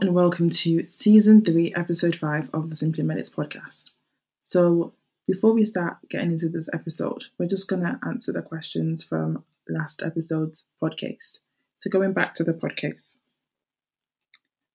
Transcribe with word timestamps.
And 0.00 0.14
welcome 0.14 0.48
to 0.48 0.84
season 0.84 1.44
three, 1.44 1.74
episode 1.74 2.14
five 2.14 2.50
of 2.52 2.70
the 2.70 2.76
Simply 2.76 3.02
Minutes 3.02 3.30
podcast. 3.30 3.90
So, 4.38 4.92
before 5.26 5.52
we 5.52 5.64
start 5.64 5.96
getting 6.08 6.30
into 6.30 6.48
this 6.48 6.68
episode, 6.72 7.24
we're 7.36 7.48
just 7.48 7.66
going 7.66 7.82
to 7.82 7.98
answer 8.06 8.32
the 8.32 8.40
questions 8.40 9.02
from 9.02 9.42
last 9.68 10.04
episode's 10.04 10.66
podcast. 10.80 11.40
So, 11.74 11.90
going 11.90 12.12
back 12.12 12.34
to 12.34 12.44
the 12.44 12.52
podcast, 12.52 13.16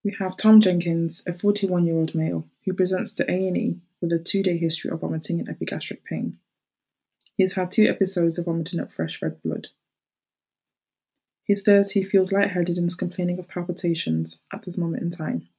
we 0.04 0.14
have 0.20 0.36
Tom 0.36 0.60
Jenkins, 0.60 1.24
a 1.26 1.32
41 1.32 1.86
year 1.86 1.96
old 1.96 2.14
male 2.14 2.46
who 2.66 2.74
presents 2.74 3.14
to 3.14 3.32
A&E 3.32 3.78
with 4.02 4.12
a 4.12 4.20
two 4.20 4.44
day 4.44 4.58
history 4.58 4.92
of 4.92 5.00
vomiting 5.00 5.40
and 5.40 5.48
epigastric 5.48 6.04
pain. 6.04 6.38
He 7.38 7.44
has 7.44 7.54
had 7.54 7.72
two 7.72 7.88
episodes 7.88 8.38
of 8.38 8.46
vomiting 8.46 8.82
up 8.82 8.92
fresh 8.92 9.22
red 9.22 9.42
blood. 9.42 9.70
He 11.46 11.56
says 11.56 11.92
he 11.92 12.04
feels 12.04 12.32
lightheaded 12.32 12.78
and 12.78 12.88
is 12.88 12.96
complaining 12.96 13.38
of 13.38 13.48
palpitations 13.48 14.40
at 14.52 14.64
this 14.64 14.78
moment 14.78 15.04
in 15.04 15.10
time. 15.10 15.50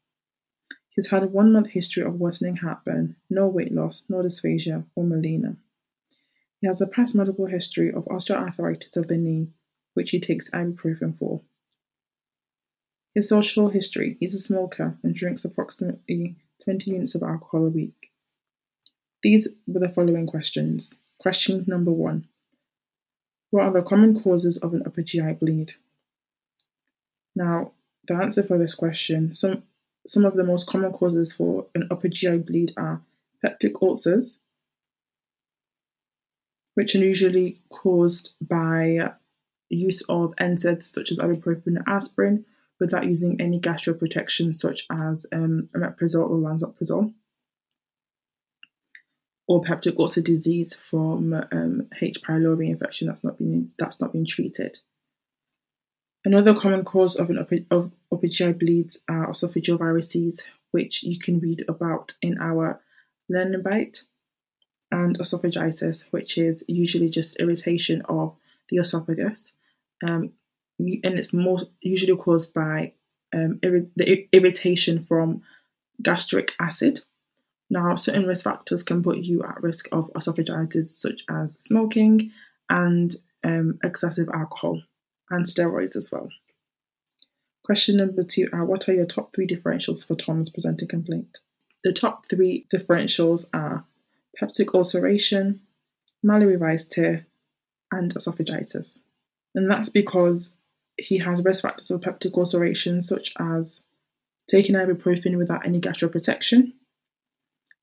He's 0.89 1.11
had 1.11 1.23
a 1.25 1.27
one 1.27 1.53
month 1.53 1.69
history 1.69 2.03
of 2.03 2.15
worsening 2.15 2.57
heartburn, 2.57 3.17
no 3.29 3.49
weight 3.49 3.73
loss, 3.73 4.05
no 4.09 4.23
dysphagia 4.23 4.85
or 4.95 5.05
melena. 5.05 5.57
He 6.61 6.67
has 6.67 6.81
a 6.81 6.87
past 6.87 7.15
medical 7.15 7.47
history 7.47 7.93
of 7.93 8.05
osteoarthritis 8.07 8.97
of 8.97 9.09
the 9.09 9.19
knee, 9.19 9.49
which 9.95 10.13
he 10.13 10.21
takes 10.21 10.49
ibuprofen 10.51 11.19
for. 11.19 11.43
His 13.15 13.29
social 13.29 13.69
history 13.69 14.17
he's 14.21 14.35
a 14.35 14.39
smoker 14.39 14.97
and 15.03 15.15
drinks 15.15 15.45
approximately 15.45 16.37
20 16.65 16.91
units 16.91 17.15
of 17.15 17.23
alcohol 17.23 17.67
a 17.67 17.71
week. 17.71 18.11
These 19.23 19.49
were 19.67 19.81
the 19.81 19.89
following 19.89 20.27
questions. 20.27 20.95
Question 21.19 21.65
number 21.67 21.91
one 21.91 22.29
what 23.55 23.67
are 23.67 23.73
the 23.73 23.83
common 23.83 24.21
causes 24.21 24.57
of 24.57 24.75
an 24.75 24.83
upper 24.85 25.01
GI 25.01 25.35
bleed? 25.35 25.75
Now, 27.37 27.71
the 28.09 28.17
answer 28.17 28.43
for 28.43 28.59
this 28.59 28.75
question, 28.75 29.33
some 29.33 29.63
some 30.09 30.25
of 30.25 30.35
the 30.35 30.43
most 30.43 30.67
common 30.67 30.93
causes 30.93 31.33
for 31.33 31.67
an 31.73 31.87
upper 31.89 32.09
GI 32.09 32.39
bleed 32.39 32.73
are 32.77 33.03
peptic 33.45 33.81
ulcers, 33.81 34.41
which 36.75 36.97
are 36.97 37.05
usually 37.05 37.61
caused 37.69 38.35
by 38.41 39.13
use 39.69 40.03
of 40.09 40.35
NSAIDs 40.35 40.83
such 40.83 41.13
as 41.13 41.21
ibuprofen 41.21 41.77
and 41.77 41.85
aspirin, 41.87 42.45
without 42.81 43.07
using 43.07 43.41
any 43.41 43.61
gastroprotection 43.61 44.53
such 44.53 44.85
as 44.91 45.27
um, 45.31 45.69
omeprazole 45.77 46.29
or 46.29 46.39
lansoprazole 46.39 47.15
or 49.47 49.63
peptic 49.63 49.99
ulcer 49.99 50.21
disease 50.21 50.75
from 50.75 51.35
um, 51.53 51.89
H. 52.01 52.23
pylori 52.23 52.69
infection 52.69 53.09
that's 53.09 53.23
not 53.23 53.39
been 53.39 53.73
that's 53.79 54.01
not 54.01 54.13
been 54.13 54.27
treated. 54.27 54.79
Another 56.25 56.55
common 56.55 56.85
cause 56.85 57.17
of 57.17 57.29
an 57.29 57.39
upper, 57.39 58.27
GI 58.27 58.53
bleeds 58.53 58.99
are 59.09 59.29
esophageal 59.29 59.79
varices, 59.79 60.43
which 60.71 61.03
you 61.03 61.19
can 61.19 61.39
read 61.39 61.63
about 61.69 62.15
in 62.23 62.39
our 62.41 62.81
learning 63.29 63.61
bite, 63.61 64.05
and 64.91 65.19
esophagitis, 65.19 66.07
which 66.13 66.39
is 66.39 66.65
usually 66.67 67.11
just 67.11 67.37
irritation 67.37 68.01
of 68.09 68.35
the 68.71 68.79
esophagus, 68.79 69.53
um, 70.03 70.33
and 70.79 71.19
it's 71.19 71.35
most 71.35 71.67
usually 71.83 72.17
caused 72.17 72.55
by 72.55 72.93
um, 73.35 73.59
irri- 73.63 73.91
the 73.97 74.27
irritation 74.33 75.03
from 75.03 75.43
gastric 76.03 76.53
acid 76.59 77.01
now, 77.75 77.97
certain 77.97 78.25
risk 78.25 78.45
factors 78.45 78.85
can 78.85 79.03
put 79.03 79.19
you 79.19 79.43
at 79.43 79.61
risk 79.61 79.89
of 79.91 80.09
esophagitis, 80.13 80.97
such 80.97 81.25
as 81.29 81.55
smoking 81.55 82.31
and 82.71 83.17
um, 83.43 83.81
excessive 83.83 84.29
alcohol 84.33 84.81
and 85.29 85.45
steroids 85.45 85.97
as 85.97 86.13
well. 86.13 86.29
Question 87.65 87.97
number 87.97 88.23
two 88.23 88.49
are 88.53 88.65
What 88.65 88.89
are 88.89 88.95
your 88.95 89.07
top 89.07 89.35
three 89.35 89.49
differentials 89.49 90.07
for 90.07 90.15
Tom's 90.15 90.51
presenting 90.51 90.87
complaint? 90.87 91.41
The 91.83 91.93
top 91.93 92.29
three 92.31 92.65
differentials 92.73 93.47
are 93.53 93.85
peptic 94.41 94.73
ulceration, 94.73 95.61
Mallory 96.23 96.57
Weiss 96.57 96.87
tear, 96.87 97.27
and 97.91 98.15
esophagitis. 98.15 99.01
And 99.57 99.69
that's 99.69 99.89
because 99.89 100.53
he 100.97 101.19
has 101.19 101.43
risk 101.43 101.63
factors 101.63 101.91
of 101.91 102.03
peptic 102.03 102.39
ulceration, 102.39 103.03
such 103.03 103.33
as 103.41 103.83
taking 104.49 104.77
ibuprofen 104.77 105.37
without 105.39 105.67
any 105.67 105.81
gastroprotection, 105.81 106.75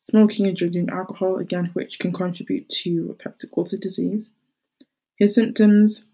smoking 0.02 0.48
and 0.48 0.58
drinking 0.58 0.90
alcohol, 0.90 1.38
again, 1.38 1.70
which 1.74 2.00
can 2.00 2.12
contribute 2.12 2.68
to 2.68 3.16
peptic 3.24 3.56
ulcer 3.56 3.78
disease. 3.78 4.30
His 5.16 5.34
symptoms 5.34 6.08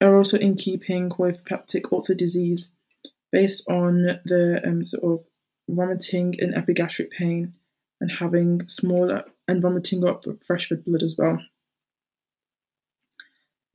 are 0.00 0.16
also 0.16 0.38
in 0.38 0.54
keeping 0.54 1.10
with 1.18 1.44
peptic 1.44 1.90
ulcer 1.90 2.14
disease 2.14 2.68
based 3.32 3.66
on 3.68 4.20
the 4.24 4.60
um, 4.64 4.84
sort 4.84 5.20
of 5.20 5.26
vomiting 5.68 6.36
and 6.40 6.54
epigastric 6.54 7.10
pain 7.10 7.54
and 8.00 8.10
having 8.10 8.68
smaller 8.68 9.24
and 9.48 9.62
vomiting 9.62 10.06
up 10.06 10.24
fresh 10.46 10.70
red 10.70 10.84
blood 10.84 11.02
as 11.02 11.16
well. 11.16 11.38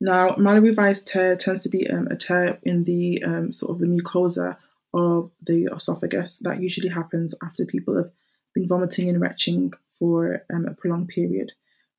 Now, 0.00 0.36
Mallory 0.36 0.72
Weiss 0.72 1.02
tear 1.02 1.34
tends 1.34 1.64
to 1.64 1.68
be 1.68 1.90
um, 1.90 2.06
a 2.06 2.14
tear 2.14 2.60
in 2.62 2.84
the 2.84 3.24
um, 3.24 3.50
sort 3.50 3.72
of 3.72 3.80
the 3.80 3.86
mucosa 3.86 4.56
of 4.94 5.32
the 5.42 5.68
esophagus 5.74 6.38
that 6.38 6.62
usually 6.62 6.88
happens 6.90 7.34
after 7.42 7.66
people 7.66 7.96
have 7.96 8.12
been 8.58 8.68
vomiting 8.68 9.08
and 9.08 9.20
retching 9.20 9.72
for 9.98 10.44
um, 10.52 10.66
a 10.66 10.74
prolonged 10.74 11.08
period. 11.08 11.52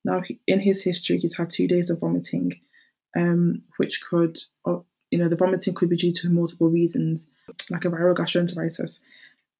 Now, 0.04 0.22
in 0.46 0.60
his 0.60 0.82
history, 0.82 1.18
he's 1.18 1.36
had 1.36 1.50
two 1.50 1.66
days 1.66 1.90
of 1.90 2.00
vomiting, 2.00 2.60
um, 3.16 3.62
which 3.76 4.02
could, 4.02 4.38
or, 4.64 4.84
you 5.10 5.18
know, 5.18 5.28
the 5.28 5.36
vomiting 5.36 5.74
could 5.74 5.90
be 5.90 5.96
due 5.96 6.12
to 6.12 6.30
multiple 6.30 6.68
reasons, 6.68 7.26
like 7.70 7.84
a 7.84 7.88
viral 7.88 8.16
gastroenteritis, 8.16 9.00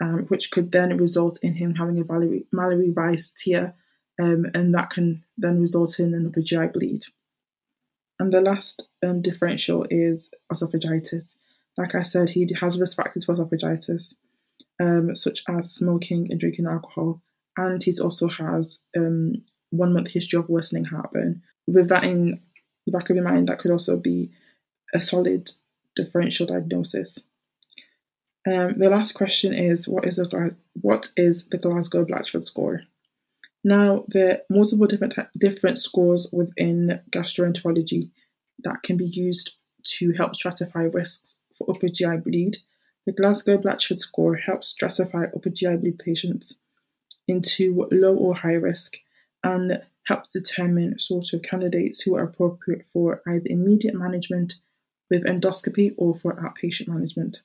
um, 0.00 0.24
which 0.28 0.50
could 0.50 0.72
then 0.72 0.96
result 0.96 1.38
in 1.42 1.54
him 1.54 1.74
having 1.74 1.98
a 2.00 2.04
Mallory, 2.04 2.46
Mallory 2.52 2.90
Weiss 2.90 3.30
tear, 3.30 3.74
um, 4.20 4.46
and 4.54 4.74
that 4.74 4.90
can 4.90 5.24
then 5.36 5.60
result 5.60 5.98
in 5.98 6.14
an 6.14 6.26
upper 6.26 6.42
GI 6.42 6.68
bleed. 6.68 7.04
And 8.18 8.32
the 8.32 8.40
last 8.40 8.88
um, 9.04 9.22
differential 9.22 9.86
is 9.90 10.30
esophagitis. 10.52 11.36
Like 11.78 11.94
I 11.94 12.02
said, 12.02 12.28
he 12.28 12.46
has 12.60 12.78
risk 12.78 12.96
factors 12.96 13.24
for 13.24 13.34
esophagitis 13.34 14.14
um, 14.80 15.14
such 15.14 15.42
as 15.48 15.72
smoking 15.72 16.28
and 16.30 16.40
drinking 16.40 16.66
alcohol. 16.66 17.20
And 17.56 17.82
he 17.82 17.92
also 18.00 18.28
has 18.28 18.80
um, 18.96 19.34
one 19.70 19.92
month 19.92 20.08
history 20.08 20.38
of 20.38 20.48
worsening 20.48 20.84
heartburn. 20.84 21.42
With 21.66 21.88
that 21.88 22.04
in 22.04 22.40
the 22.86 22.92
back 22.92 23.10
of 23.10 23.16
your 23.16 23.24
mind, 23.24 23.48
that 23.48 23.58
could 23.58 23.70
also 23.70 23.96
be 23.96 24.30
a 24.94 25.00
solid 25.00 25.50
differential 25.96 26.46
diagnosis. 26.46 27.20
Um, 28.48 28.78
the 28.78 28.88
last 28.88 29.12
question 29.12 29.52
is 29.52 29.86
what 29.86 30.06
is 30.06 30.16
the 30.16 30.56
what 30.80 31.12
is 31.16 31.44
the 31.46 31.58
Glasgow 31.58 32.04
Blatchford 32.04 32.44
score? 32.44 32.82
Now, 33.62 34.04
there 34.08 34.30
are 34.30 34.38
multiple 34.48 34.86
different 34.86 35.14
different 35.36 35.76
scores 35.76 36.26
within 36.32 37.00
gastroenterology 37.10 38.10
that 38.64 38.82
can 38.82 38.96
be 38.96 39.06
used 39.06 39.56
to 39.84 40.12
help 40.12 40.32
stratify 40.32 40.92
risks 40.92 41.36
for 41.56 41.70
upper 41.70 41.88
GI 41.88 42.18
bleed 42.24 42.58
the 43.10 43.16
Glasgow 43.16 43.58
Blatchford 43.58 43.98
score 43.98 44.36
helps 44.36 44.72
stratify 44.72 45.34
upper 45.34 45.50
GI 45.50 45.78
bleed 45.78 45.98
patients 45.98 46.60
into 47.26 47.88
low 47.90 48.14
or 48.14 48.36
high 48.36 48.52
risk 48.52 48.98
and 49.42 49.82
helps 50.06 50.28
determine 50.28 50.96
sort 50.96 51.32
of 51.32 51.42
candidates 51.42 52.00
who 52.00 52.14
are 52.14 52.22
appropriate 52.22 52.86
for 52.92 53.20
either 53.26 53.46
immediate 53.46 53.96
management 53.96 54.54
with 55.10 55.24
endoscopy 55.24 55.92
or 55.96 56.14
for 56.14 56.36
outpatient 56.36 56.86
management. 56.86 57.42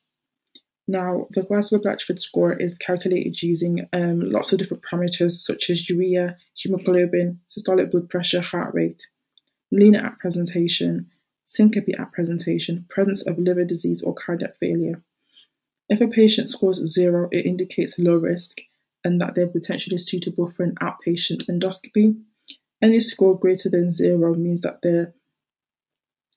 Now, 0.88 1.26
the 1.32 1.42
Glasgow 1.42 1.80
Blatchford 1.80 2.20
score 2.20 2.54
is 2.54 2.78
calculated 2.78 3.42
using 3.42 3.88
um, 3.92 4.20
lots 4.22 4.54
of 4.54 4.60
different 4.60 4.84
parameters 4.84 5.32
such 5.32 5.72
as 5.72 5.90
urea, 5.90 6.38
hemoglobin, 6.54 7.40
systolic 7.48 7.90
blood 7.90 8.08
pressure, 8.08 8.42
heart 8.42 8.76
rate, 8.76 9.08
melena 9.74 10.04
at 10.04 10.20
presentation, 10.20 11.08
syncope 11.44 12.00
at 12.00 12.12
presentation, 12.12 12.86
presence 12.88 13.24
of 13.26 13.40
liver 13.40 13.66
disease 13.66 14.04
or 14.04 14.14
cardiac 14.14 14.58
failure. 14.60 15.02
If 15.90 16.02
a 16.02 16.08
patient 16.08 16.50
scores 16.50 16.84
zero, 16.86 17.30
it 17.32 17.46
indicates 17.46 18.00
low 18.00 18.16
risk 18.16 18.60
and 19.04 19.22
that 19.22 19.36
they're 19.36 19.48
potentially 19.48 20.00
suitable 20.00 20.50
for 20.50 20.64
an 20.64 20.76
outpatient 20.82 21.46
endoscopy. 21.46 22.20
Any 22.82 23.00
score 23.00 23.38
greater 23.38 23.70
than 23.70 23.92
zero 23.92 24.34
means 24.34 24.62
that 24.62 24.80
they're 24.82 25.14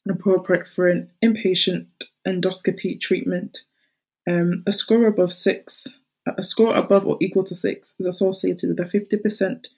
appropriate 0.09 0.69
for 0.69 0.89
an 0.89 1.11
inpatient 1.25 1.87
endoscopy 2.27 3.01
treatment. 3.01 3.61
Um, 4.29 4.63
a 4.67 4.73
score 4.73 5.07
above 5.07 5.33
six, 5.33 5.87
a 6.27 6.45
score 6.45 6.75
above 6.75 7.07
or 7.07 7.17
equal 7.21 7.45
to 7.45 7.55
six, 7.55 7.95
is 7.99 8.07
associated 8.07 8.69
with 8.69 8.81
a 8.81 8.85
50% 8.85 9.69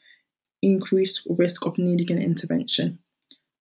increased 0.62 1.26
risk 1.30 1.64
of 1.64 1.78
needing 1.78 2.10
an 2.10 2.22
intervention. 2.22 2.98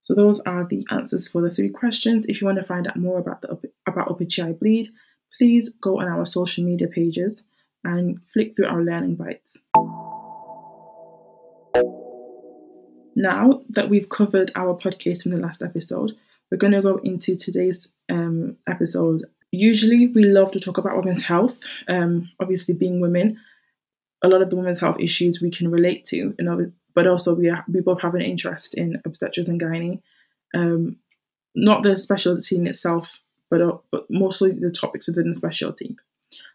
So 0.02 0.16
those 0.16 0.40
are 0.42 0.66
the 0.66 0.86
answers 0.90 1.30
for 1.30 1.42
the 1.42 1.52
three 1.52 1.70
questions. 1.70 2.26
If 2.26 2.42
you 2.42 2.46
want 2.46 2.58
to 2.58 2.64
find 2.64 2.88
out 2.88 2.98
more 2.98 3.20
about 3.20 3.42
the 3.42 3.60
about 3.88 4.10
upper 4.10 4.26
GI 4.26 4.54
bleed, 4.54 4.90
please 5.38 5.70
go 5.82 6.00
on 6.00 6.08
our 6.08 6.26
social 6.26 6.64
media 6.64 6.88
pages 6.88 7.44
and 7.84 8.20
flick 8.34 8.56
through 8.56 8.68
our 8.68 8.82
learning 8.82 9.16
bites. 9.16 9.62
Now 13.16 13.62
that 13.70 13.90
we've 13.90 14.10
covered 14.10 14.52
our 14.56 14.78
podcast 14.78 15.24
from 15.24 15.32
the 15.32 15.38
last 15.38 15.62
episode, 15.62 16.16
we're 16.52 16.58
going 16.58 16.74
to 16.74 16.82
go 16.82 16.98
into 16.98 17.36
today's 17.36 17.92
um, 18.10 18.58
episode 18.68 19.24
usually 19.52 20.08
we 20.08 20.26
love 20.26 20.52
to 20.52 20.60
talk 20.60 20.78
about 20.78 20.96
women's 20.96 21.24
health. 21.24 21.60
Um, 21.88 22.32
obviously, 22.40 22.74
being 22.74 23.00
women, 23.00 23.40
a 24.24 24.28
lot 24.28 24.42
of 24.42 24.50
the 24.50 24.56
women's 24.56 24.80
health 24.80 24.98
issues 25.00 25.42
we 25.42 25.50
can 25.50 25.72
relate 25.72 26.06
to, 26.06 26.36
know, 26.40 26.72
but 26.96 27.08
also 27.08 27.34
we 27.34 27.50
are, 27.50 27.64
we 27.72 27.82
both 27.82 28.02
have 28.02 28.16
an 28.16 28.22
interest 28.22 28.74
in 28.74 29.02
obstetrics 29.06 29.48
and 29.48 29.62
gynae. 29.62 30.02
Um, 30.54 30.98
not 31.56 31.84
the 31.84 31.98
specialty 31.98 32.56
in 32.56 32.68
itself, 32.68 33.20
but 33.50 33.62
uh, 33.62 33.78
but 33.92 34.06
mostly 34.10 34.52
the 34.52 34.72
topics 34.72 35.08
within 35.08 35.30
the 35.30 35.36
specialty. 35.36 35.96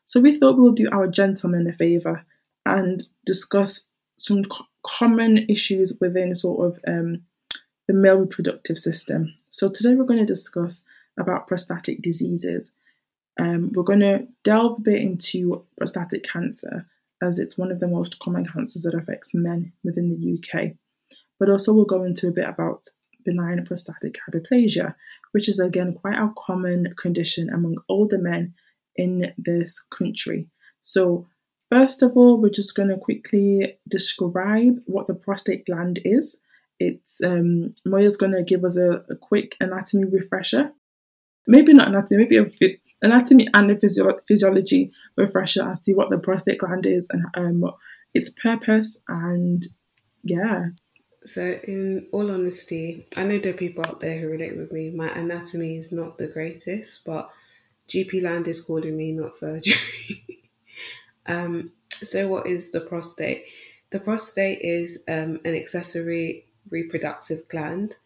So 0.06 0.20
we 0.20 0.38
thought 0.38 0.58
we'll 0.58 0.72
do 0.72 0.88
our 0.92 1.06
gentlemen 1.06 1.66
a 1.66 1.72
favor 1.72 2.24
and 2.66 3.02
discuss 3.24 3.86
some 4.18 4.42
common 4.82 5.46
issues 5.48 5.96
within 6.00 6.34
sort 6.34 6.66
of 6.66 6.80
um, 6.86 7.22
the 7.88 7.94
male 7.94 8.18
reproductive 8.18 8.78
system. 8.78 9.34
So 9.50 9.68
today 9.68 9.94
we're 9.94 10.04
going 10.04 10.20
to 10.20 10.26
discuss 10.26 10.82
about 11.18 11.46
prostatic 11.46 12.02
diseases. 12.02 12.70
Um, 13.40 13.72
we're 13.72 13.82
going 13.82 14.00
to 14.00 14.26
delve 14.42 14.78
a 14.78 14.82
bit 14.82 15.02
into 15.02 15.64
prostatic 15.76 16.24
cancer 16.24 16.86
as 17.22 17.38
it's 17.38 17.58
one 17.58 17.70
of 17.70 17.80
the 17.80 17.88
most 17.88 18.18
common 18.18 18.46
cancers 18.46 18.82
that 18.82 18.94
affects 18.94 19.34
men 19.34 19.72
within 19.82 20.10
the 20.10 20.38
UK. 20.38 20.72
But 21.38 21.50
also 21.50 21.72
we'll 21.72 21.84
go 21.84 22.04
into 22.04 22.28
a 22.28 22.32
bit 22.32 22.48
about 22.48 22.88
benign 23.24 23.64
prostatic 23.64 24.18
hyperplasia, 24.28 24.94
which 25.32 25.48
is 25.48 25.58
again 25.58 25.94
quite 25.94 26.18
a 26.18 26.32
common 26.36 26.94
condition 26.96 27.50
among 27.50 27.76
older 27.88 28.18
men 28.18 28.54
in 28.96 29.32
this 29.38 29.80
country. 29.90 30.48
So 30.82 31.26
First 31.70 32.02
of 32.02 32.16
all, 32.16 32.40
we're 32.40 32.50
just 32.50 32.74
going 32.74 32.90
to 32.90 32.96
quickly 32.96 33.78
describe 33.88 34.80
what 34.86 35.06
the 35.06 35.14
prostate 35.14 35.66
gland 35.66 35.98
is. 36.04 36.36
It's 36.78 37.22
um, 37.22 37.74
Moya's 37.84 38.16
going 38.16 38.32
to 38.32 38.42
give 38.42 38.64
us 38.64 38.76
a, 38.76 39.02
a, 39.08 39.16
quick 39.16 39.56
anatomy 39.60 40.04
refresher. 40.04 40.72
Maybe 41.46 41.72
not 41.72 41.88
anatomy, 41.88 42.24
maybe 42.24 42.36
a 42.38 42.78
anatomy 43.02 43.48
and 43.54 43.70
a 43.70 43.76
physio- 43.76 44.20
physiology 44.26 44.92
refresher 45.16 45.68
as 45.68 45.80
to 45.80 45.94
what 45.94 46.10
the 46.10 46.18
prostate 46.18 46.58
gland 46.58 46.86
is 46.86 47.08
and 47.10 47.24
um, 47.36 47.70
its 48.12 48.30
purpose. 48.30 48.96
And 49.08 49.66
yeah. 50.22 50.66
So, 51.26 51.58
in 51.64 52.06
all 52.12 52.30
honesty, 52.30 53.06
I 53.16 53.24
know 53.24 53.38
there 53.38 53.54
are 53.54 53.56
people 53.56 53.84
out 53.86 54.00
there 54.00 54.20
who 54.20 54.28
relate 54.28 54.56
with 54.56 54.72
me. 54.72 54.90
My 54.90 55.08
anatomy 55.08 55.76
is 55.76 55.90
not 55.90 56.18
the 56.18 56.26
greatest, 56.26 57.04
but 57.04 57.30
GP 57.88 58.22
land 58.22 58.46
is 58.46 58.60
calling 58.60 58.96
me, 58.96 59.12
not 59.12 59.36
surgery. 59.36 59.76
Um, 61.26 61.72
so, 62.02 62.28
what 62.28 62.46
is 62.46 62.70
the 62.70 62.82
prostate? 62.82 63.46
The 63.88 63.98
prostate 63.98 64.60
is 64.60 64.98
um, 65.08 65.40
an 65.46 65.54
accessory 65.54 66.44
reproductive 66.68 67.48
gland, 67.48 67.96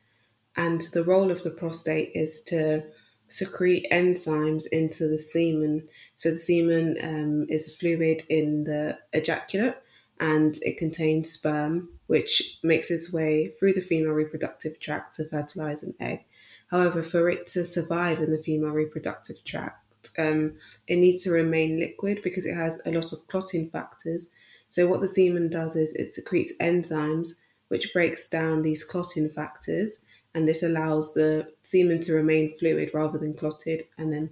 and 0.56 0.82
the 0.92 1.02
role 1.02 1.32
of 1.32 1.42
the 1.42 1.50
prostate 1.50 2.12
is 2.14 2.42
to 2.42 2.84
secrete 3.26 3.88
enzymes 3.90 4.68
into 4.70 5.08
the 5.08 5.18
semen. 5.18 5.88
So, 6.14 6.30
the 6.30 6.38
semen 6.38 6.96
um, 7.02 7.46
is 7.48 7.66
a 7.66 7.76
fluid 7.76 8.22
in 8.28 8.62
the 8.62 8.98
ejaculate 9.12 9.78
and 10.20 10.56
it 10.62 10.78
contains 10.78 11.30
sperm, 11.30 11.88
which 12.08 12.58
makes 12.62 12.90
its 12.90 13.12
way 13.12 13.52
through 13.58 13.74
the 13.74 13.80
female 13.80 14.12
reproductive 14.12 14.80
tract 14.80 15.14
to 15.14 15.28
fertilize 15.28 15.82
an 15.82 15.94
egg. 16.00 16.24
However, 16.70 17.02
for 17.02 17.30
it 17.30 17.46
to 17.48 17.64
survive 17.64 18.18
in 18.18 18.30
the 18.30 18.42
female 18.42 18.72
reproductive 18.72 19.44
tract, 19.44 20.10
um, 20.18 20.54
it 20.86 20.96
needs 20.96 21.22
to 21.22 21.30
remain 21.30 21.78
liquid 21.78 22.20
because 22.22 22.46
it 22.46 22.54
has 22.54 22.80
a 22.84 22.90
lot 22.90 23.12
of 23.12 23.26
clotting 23.28 23.70
factors. 23.70 24.30
So, 24.70 24.86
what 24.86 25.00
the 25.00 25.08
semen 25.08 25.48
does 25.48 25.76
is 25.76 25.94
it 25.94 26.12
secretes 26.12 26.52
enzymes 26.60 27.34
which 27.68 27.92
breaks 27.92 28.28
down 28.28 28.62
these 28.62 28.82
clotting 28.82 29.28
factors, 29.28 29.98
and 30.34 30.48
this 30.48 30.62
allows 30.62 31.12
the 31.12 31.52
semen 31.60 32.00
to 32.00 32.14
remain 32.14 32.56
fluid 32.58 32.90
rather 32.94 33.18
than 33.18 33.34
clotted 33.34 33.84
and 33.98 34.12
then 34.12 34.30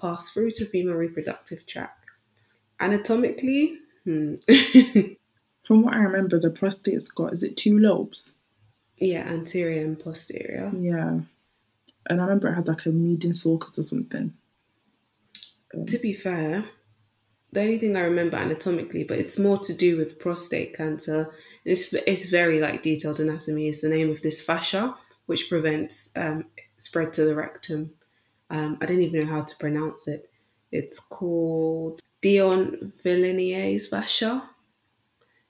pass 0.00 0.30
through 0.30 0.50
to 0.50 0.66
female 0.66 0.94
reproductive 0.94 1.64
tract. 1.66 2.04
Anatomically, 2.80 3.78
hmm. 4.04 4.34
from 5.64 5.82
what 5.82 5.94
I 5.94 5.98
remember, 5.98 6.38
the 6.38 6.50
prostate's 6.50 7.08
got 7.08 7.32
is 7.32 7.42
it 7.42 7.56
two 7.56 7.78
lobes? 7.78 8.32
Yeah, 8.96 9.26
anterior 9.26 9.84
and 9.84 9.98
posterior. 9.98 10.70
Yeah, 10.76 11.20
and 12.08 12.20
I 12.20 12.24
remember 12.24 12.48
it 12.48 12.54
had 12.54 12.68
like 12.68 12.86
a 12.86 12.90
median 12.90 13.34
sulcus 13.34 13.78
or 13.78 13.82
something. 13.82 14.34
To 15.88 15.98
be 15.98 16.14
fair, 16.14 16.64
the 17.52 17.60
only 17.60 17.78
thing 17.78 17.96
I 17.96 18.00
remember 18.00 18.36
anatomically, 18.36 19.02
but 19.02 19.18
it's 19.18 19.38
more 19.38 19.58
to 19.58 19.74
do 19.74 19.96
with 19.96 20.20
prostate 20.20 20.76
cancer. 20.76 21.32
It's 21.64 21.92
it's 21.92 22.28
very 22.28 22.60
like 22.60 22.82
detailed 22.82 23.18
anatomy. 23.18 23.68
Is 23.68 23.80
the 23.80 23.88
name 23.88 24.10
of 24.10 24.22
this 24.22 24.40
fascia 24.40 24.94
which 25.26 25.48
prevents 25.48 26.10
um, 26.16 26.44
spread 26.76 27.12
to 27.14 27.24
the 27.24 27.34
rectum. 27.34 27.90
Um, 28.50 28.78
I 28.80 28.86
don't 28.86 29.00
even 29.00 29.20
know 29.20 29.32
how 29.32 29.42
to 29.42 29.56
pronounce 29.56 30.06
it. 30.06 30.30
It's 30.70 31.00
called 31.00 32.00
Dion 32.20 32.92
Villiers 33.02 33.88
fascia. 33.88 34.50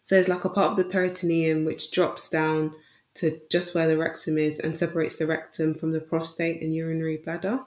So 0.04 0.16
it's 0.16 0.28
like 0.28 0.44
a 0.44 0.50
part 0.50 0.70
of 0.70 0.76
the 0.76 0.84
peritoneum 0.84 1.64
which 1.64 1.90
drops 1.90 2.28
down 2.28 2.74
to 3.14 3.40
just 3.50 3.74
where 3.74 3.88
the 3.88 3.96
rectum 3.96 4.38
is 4.38 4.58
and 4.58 4.78
separates 4.78 5.18
the 5.18 5.26
rectum 5.26 5.74
from 5.74 5.92
the 5.92 6.00
prostate 6.00 6.60
and 6.62 6.74
urinary 6.74 7.16
bladder. 7.16 7.60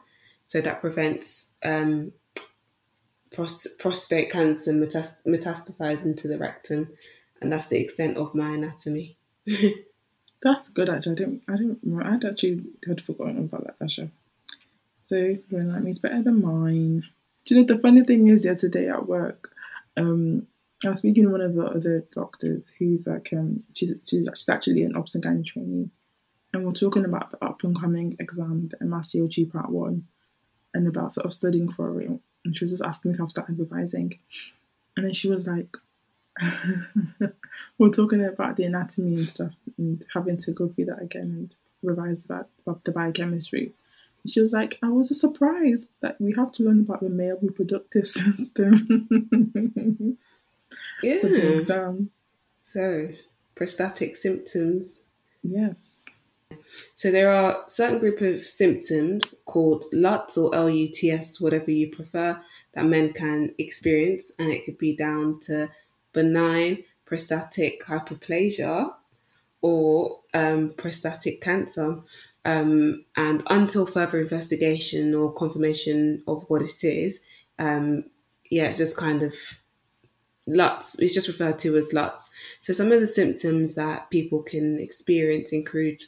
So 0.45 0.62
that 0.62 0.81
prevents 0.81 1.54
um, 1.63 2.13
prostate 3.31 4.31
cancer 4.31 4.72
metast- 4.72 5.18
metastasizing 5.25 6.18
to 6.18 6.28
the 6.28 6.38
rectum, 6.38 6.89
and 7.42 7.51
that's 7.51 7.68
the 7.68 7.80
extent 7.80 8.18
of 8.18 8.34
my 8.34 8.51
anatomy. 8.51 9.18
that's 10.42 10.69
good, 10.69 10.90
actually. 10.90 11.13
I 11.13 11.16
didn't, 11.16 11.44
I 11.48 11.51
didn't, 11.57 12.01
I'd 12.04 12.25
actually 12.25 12.63
had 12.88 13.01
forgotten 13.01 13.40
about 13.40 13.66
that 13.66 13.80
fascia. 13.80 14.10
So 15.01 15.16
your 15.16 15.62
anatomy 15.62 15.92
is 15.92 16.00
better 16.00 16.22
than 16.22 16.42
mine. 16.42 17.04
Do 17.45 17.56
you 17.56 17.62
know 17.62 17.68
the 17.68 17.81
funny 17.81 18.04
thing 18.04 18.28
is, 18.28 18.45
yeah, 18.45 18.56
today 18.56 18.90
at 18.90 19.07
work, 19.07 19.51
um, 19.95 20.48
I 20.85 20.89
was 20.89 21.00
speaking 21.00 21.24
to 21.24 21.29
one 21.29 21.41
of 21.41 21.56
the 21.56 21.65
other 21.65 22.06
doctors 22.13 22.73
who's 22.78 23.07
like, 23.07 23.30
um, 23.33 23.63
she's 23.73 23.94
she's 24.07 24.49
actually 24.49 24.83
an 24.83 24.95
obs 24.95 25.16
and 25.16 25.45
trainee, 25.45 25.90
and 26.54 26.66
we're 26.66 26.73
talking 26.73 27.06
about 27.06 27.31
the 27.31 27.44
up 27.44 27.63
and 27.63 27.80
coming 27.80 28.16
exam, 28.19 28.69
the 28.69 28.78
MRCOG 28.78 29.52
Part 29.52 29.69
One, 29.69 30.07
and 30.73 30.87
about 30.87 31.13
sort 31.13 31.25
of 31.25 31.33
studying 31.33 31.71
for 31.71 32.02
it 32.02 32.19
and 32.47 32.56
she 32.56 32.63
was 32.63 32.71
just 32.71 32.83
asking 32.83 33.11
me 33.11 33.16
if 33.16 33.21
I've 33.21 33.30
started 33.30 33.59
revising. 33.59 34.18
And 34.95 35.06
then 35.06 35.13
she 35.13 35.30
was 35.30 35.47
like, 35.47 35.75
we're 37.78 37.90
talking 37.90 38.23
about 38.23 38.56
the 38.56 38.63
anatomy 38.63 39.16
and 39.16 39.30
stuff 39.30 39.54
and 39.78 40.04
having 40.13 40.37
to 40.37 40.52
go 40.52 40.68
through 40.68 40.85
that 40.85 41.02
again 41.02 41.23
and 41.23 41.56
revise 41.83 42.23
that 42.23 42.47
about 42.66 42.83
the 42.83 42.92
biochemistry. 42.92 43.73
And 44.23 44.31
she 44.31 44.40
was 44.40 44.54
like, 44.54 44.80
I 44.81 44.90
was 44.90 45.19
surprised 45.19 45.87
that 46.02 46.19
we 46.21 46.33
have 46.35 46.52
to 46.54 46.63
learn 46.63 46.81
about 46.81 47.02
the 47.02 47.09
male 47.09 47.37
reproductive 47.42 48.07
system. 48.07 50.18
Yeah. 51.04 51.19
So, 52.62 53.10
prostatic 53.56 54.16
symptoms. 54.16 55.02
Yes. 55.44 56.04
So 56.96 57.12
there 57.12 57.31
are 57.31 57.64
certain 57.68 58.00
group 58.00 58.22
of 58.22 58.42
symptoms 58.42 59.36
called 59.46 59.86
LUTS 59.94 60.38
or 60.38 60.52
LUTS, 60.52 61.42
whatever 61.42 61.72
you 61.72 61.90
prefer, 61.90 62.40
that 62.74 62.86
men 62.86 63.14
can 63.14 63.54
experience, 63.57 64.31
and 64.40 64.52
it 64.52 64.66
could 64.66 64.78
be 64.78 64.96
down 64.96 65.40
to 65.42 65.69
benign 66.14 66.84
prostatic 67.06 67.86
hyperplasia 67.86 68.92
or 69.62 70.19
um, 70.34 70.74
prostatic 70.78 71.42
cancer. 71.42 72.00
Um, 72.46 73.06
and 73.16 73.44
until 73.48 73.86
further 73.86 74.19
investigation 74.22 75.14
or 75.14 75.34
confirmation 75.34 76.24
of 76.28 76.46
what 76.48 76.62
it 76.62 76.84
is, 76.84 77.19
um, 77.60 78.06
yeah, 78.50 78.66
it's 78.66 78.78
just 78.78 78.96
kind 78.96 79.24
of 79.24 79.36
LUTS. 80.47 80.99
It's 80.99 81.13
just 81.13 81.27
referred 81.27 81.59
to 81.59 81.77
as 81.77 81.94
LUTS. 81.94 82.31
So 82.61 82.73
some 82.73 82.92
of 82.92 83.01
the 83.01 83.07
symptoms 83.07 83.75
that 83.75 84.09
people 84.09 84.42
can 84.42 84.80
experience 84.80 85.51
include 85.51 86.01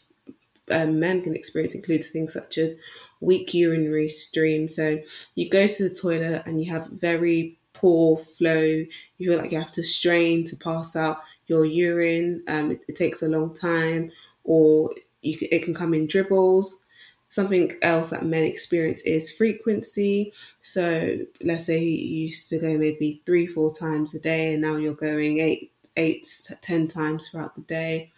um, 0.72 1.00
men 1.00 1.22
can 1.22 1.36
experience 1.36 1.74
include 1.74 2.04
things 2.04 2.34
such 2.34 2.58
as 2.58 2.76
weak 3.22 3.54
urinary 3.54 4.08
stream. 4.08 4.70
So 4.70 5.00
you 5.36 5.50
go 5.50 5.68
to 5.68 5.90
the 5.90 5.94
toilet 5.94 6.44
and 6.46 6.64
you 6.64 6.72
have 6.72 6.88
very 6.88 7.58
poor 7.74 8.18
flow. 8.18 8.86
You 9.18 9.30
feel 9.30 9.38
like 9.38 9.52
you 9.52 9.60
have 9.60 9.72
to 9.72 9.84
strain 9.84 10.46
to 10.46 10.56
pass 10.56 10.96
out 10.96 11.22
your 11.48 11.66
urine. 11.66 12.44
Um, 12.48 12.72
it, 12.72 12.82
it, 12.88 12.96
takes 12.96 13.22
a 13.22 13.28
long 13.28 13.54
time, 13.54 14.12
or 14.44 14.92
you 15.22 15.38
it 15.42 15.64
can 15.64 15.74
come 15.74 15.94
in 15.94 16.06
dribbles. 16.06 16.84
Something 17.30 17.76
else 17.84 18.10
that 18.10 18.26
men 18.26 18.44
experience 18.44 19.02
is 19.04 19.32
frequency. 19.32 20.34
So 20.62 21.20
let's 21.42 21.66
say 21.66 21.78
you 21.80 22.28
used 22.28 22.50
to 22.50 22.60
go 22.60 22.78
maybe 22.78 23.22
three, 23.26 23.46
four 23.46 23.72
times 23.74 24.14
a 24.16 24.20
day, 24.20 24.54
and 24.54 24.62
now 24.62 24.76
you're 24.78 24.94
going 24.94 25.38
eight, 25.40 25.72
eight, 25.96 26.28
ten 26.62 26.88
times 26.88 27.30
throughout 27.30 27.56
the 27.56 27.62
day. 27.62 28.12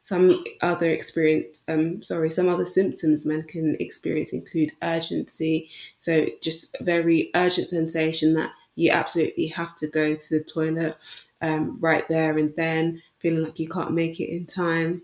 Some 0.00 0.30
other 0.62 0.90
experience, 0.90 1.62
um, 1.68 2.02
sorry, 2.02 2.30
some 2.30 2.48
other 2.48 2.66
symptoms 2.66 3.24
men 3.24 3.44
can 3.44 3.76
experience 3.80 4.32
include 4.32 4.72
urgency. 4.82 5.70
So 5.98 6.26
just 6.42 6.76
very 6.80 7.30
urgent 7.34 7.70
sensation 7.70 8.34
that 8.34 8.50
you 8.74 8.90
absolutely 8.90 9.46
have 9.48 9.74
to 9.76 9.88
go 9.88 10.14
to 10.14 10.38
the 10.38 10.44
toilet 10.44 10.96
um, 11.40 11.78
right 11.80 12.08
there 12.08 12.36
and 12.38 12.54
then, 12.56 13.02
feeling 13.18 13.44
like 13.44 13.58
you 13.58 13.68
can't 13.68 13.92
make 13.92 14.20
it 14.20 14.28
in 14.30 14.46
time. 14.46 15.02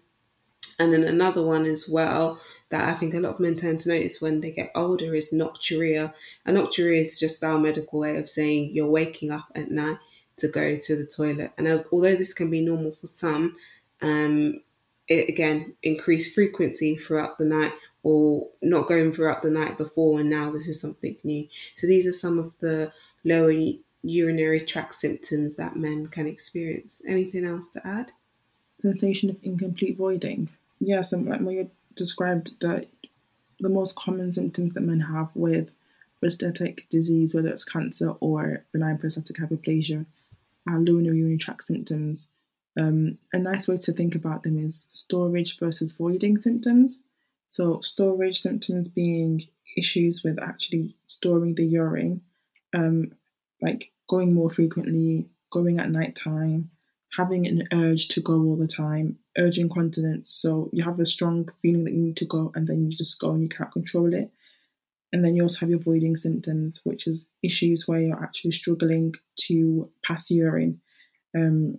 And 0.82 0.92
then 0.92 1.04
another 1.04 1.42
one 1.42 1.64
as 1.64 1.88
well 1.88 2.40
that 2.70 2.88
I 2.88 2.94
think 2.94 3.14
a 3.14 3.20
lot 3.20 3.34
of 3.34 3.40
men 3.40 3.54
tend 3.54 3.78
to 3.80 3.88
notice 3.88 4.20
when 4.20 4.40
they 4.40 4.50
get 4.50 4.72
older 4.74 5.14
is 5.14 5.32
nocturia. 5.32 6.12
And 6.44 6.56
nocturia 6.56 7.00
is 7.00 7.20
just 7.20 7.44
our 7.44 7.56
medical 7.56 8.00
way 8.00 8.16
of 8.16 8.28
saying 8.28 8.70
you're 8.72 8.90
waking 8.90 9.30
up 9.30 9.46
at 9.54 9.70
night 9.70 9.98
to 10.38 10.48
go 10.48 10.76
to 10.76 10.96
the 10.96 11.06
toilet. 11.06 11.52
And 11.56 11.68
although 11.92 12.16
this 12.16 12.34
can 12.34 12.50
be 12.50 12.60
normal 12.60 12.90
for 12.90 13.06
some, 13.06 13.54
um, 14.00 14.60
it 15.06 15.28
again 15.28 15.74
increased 15.84 16.34
frequency 16.34 16.96
throughout 16.96 17.38
the 17.38 17.44
night 17.44 17.72
or 18.02 18.48
not 18.60 18.88
going 18.88 19.12
throughout 19.12 19.42
the 19.42 19.50
night 19.50 19.78
before 19.78 20.18
and 20.18 20.30
now 20.30 20.50
this 20.50 20.66
is 20.66 20.80
something 20.80 21.16
new. 21.22 21.46
So 21.76 21.86
these 21.86 22.08
are 22.08 22.12
some 22.12 22.40
of 22.40 22.58
the 22.58 22.92
lower 23.24 23.54
urinary 24.02 24.60
tract 24.60 24.96
symptoms 24.96 25.54
that 25.56 25.76
men 25.76 26.08
can 26.08 26.26
experience. 26.26 27.02
Anything 27.06 27.44
else 27.44 27.68
to 27.68 27.86
add? 27.86 28.10
Sensation 28.80 29.30
of 29.30 29.36
incomplete 29.44 29.96
voiding. 29.96 30.48
Yeah, 30.84 31.02
so 31.02 31.18
like 31.18 31.40
you 31.40 31.70
described 31.94 32.58
that 32.60 32.88
the 33.60 33.68
most 33.68 33.94
common 33.94 34.32
symptoms 34.32 34.74
that 34.74 34.80
men 34.80 34.98
have 34.98 35.30
with 35.32 35.74
prostatic 36.18 36.88
disease, 36.88 37.34
whether 37.34 37.50
it's 37.50 37.64
cancer 37.64 38.10
or 38.18 38.64
benign 38.72 38.98
prostatic 38.98 39.36
hyperplasia, 39.36 40.06
are 40.68 40.80
lower 40.80 41.00
urinary 41.00 41.38
tract 41.38 41.62
symptoms. 41.62 42.26
Um, 42.76 43.18
a 43.32 43.38
nice 43.38 43.68
way 43.68 43.78
to 43.78 43.92
think 43.92 44.16
about 44.16 44.42
them 44.42 44.58
is 44.58 44.86
storage 44.88 45.56
versus 45.60 45.92
voiding 45.92 46.36
symptoms. 46.38 46.98
So, 47.48 47.80
storage 47.80 48.40
symptoms 48.40 48.88
being 48.88 49.40
issues 49.76 50.24
with 50.24 50.42
actually 50.42 50.96
storing 51.06 51.54
the 51.54 51.64
urine, 51.64 52.22
um, 52.74 53.12
like 53.60 53.92
going 54.08 54.34
more 54.34 54.50
frequently, 54.50 55.28
going 55.50 55.78
at 55.78 55.90
night 55.92 56.16
time, 56.16 56.71
having 57.16 57.46
an 57.46 57.68
urge 57.72 58.08
to 58.08 58.20
go 58.20 58.34
all 58.34 58.56
the 58.56 58.66
time, 58.66 59.18
urge 59.36 59.58
incontinence. 59.58 60.30
So 60.30 60.70
you 60.72 60.82
have 60.84 60.98
a 60.98 61.06
strong 61.06 61.48
feeling 61.60 61.84
that 61.84 61.92
you 61.92 62.00
need 62.00 62.16
to 62.18 62.24
go 62.24 62.52
and 62.54 62.66
then 62.66 62.90
you 62.90 62.96
just 62.96 63.20
go 63.20 63.30
and 63.30 63.42
you 63.42 63.48
can't 63.48 63.72
control 63.72 64.12
it. 64.14 64.30
And 65.12 65.22
then 65.22 65.36
you 65.36 65.42
also 65.42 65.60
have 65.60 65.70
your 65.70 65.78
voiding 65.78 66.16
symptoms, 66.16 66.80
which 66.84 67.06
is 67.06 67.26
issues 67.42 67.86
where 67.86 68.00
you're 68.00 68.22
actually 68.22 68.52
struggling 68.52 69.14
to 69.40 69.90
pass 70.02 70.30
urine. 70.30 70.80
Um, 71.36 71.78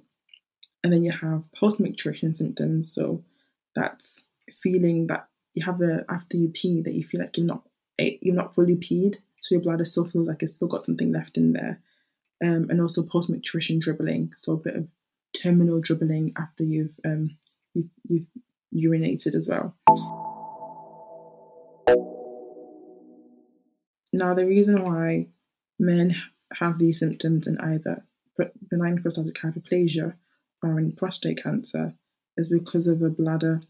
and 0.83 0.93
then 0.93 1.03
you 1.03 1.11
have 1.11 1.43
post 1.59 1.81
micturition 1.81 2.35
symptoms. 2.35 2.93
So 2.93 3.23
that's 3.75 4.25
feeling 4.61 5.07
that 5.07 5.27
you 5.55 5.65
have 5.65 5.81
a 5.81 6.05
after 6.09 6.37
you 6.37 6.49
pee 6.49 6.81
that 6.81 6.93
you 6.93 7.03
feel 7.03 7.21
like 7.21 7.37
you're 7.37 7.45
not 7.45 7.63
eh, 7.99 8.17
you're 8.21 8.35
not 8.35 8.53
fully 8.53 8.75
peed, 8.75 9.17
so 9.39 9.55
your 9.55 9.61
bladder 9.61 9.85
still 9.85 10.05
feels 10.05 10.27
like 10.27 10.43
it's 10.43 10.55
still 10.55 10.67
got 10.67 10.85
something 10.85 11.11
left 11.11 11.37
in 11.37 11.53
there. 11.53 11.79
Um, 12.43 12.67
and 12.69 12.81
also 12.81 13.03
post 13.03 13.31
micturition 13.31 13.79
dribbling, 13.79 14.33
so 14.37 14.53
a 14.53 14.57
bit 14.57 14.75
of 14.75 14.87
terminal 15.43 15.81
dribbling 15.81 16.33
after 16.37 16.63
you've 16.63 16.99
um, 17.05 17.37
you've, 17.73 17.89
you've 18.07 18.27
urinated 18.73 19.35
as 19.35 19.47
well. 19.49 19.75
Now, 24.13 24.35
the 24.35 24.45
reason 24.45 24.83
why 24.83 25.27
men 25.79 26.15
have 26.53 26.77
these 26.77 26.99
symptoms 26.99 27.47
in 27.47 27.59
either 27.59 28.05
benign 28.69 29.01
prostatic 29.01 29.35
hyperplasia 29.35 30.13
or 30.61 30.79
in 30.79 30.91
prostate 30.91 31.41
cancer 31.41 31.95
is 32.37 32.47
because 32.47 32.87
of 32.87 33.01
a 33.01 33.09
bladder 33.09 33.61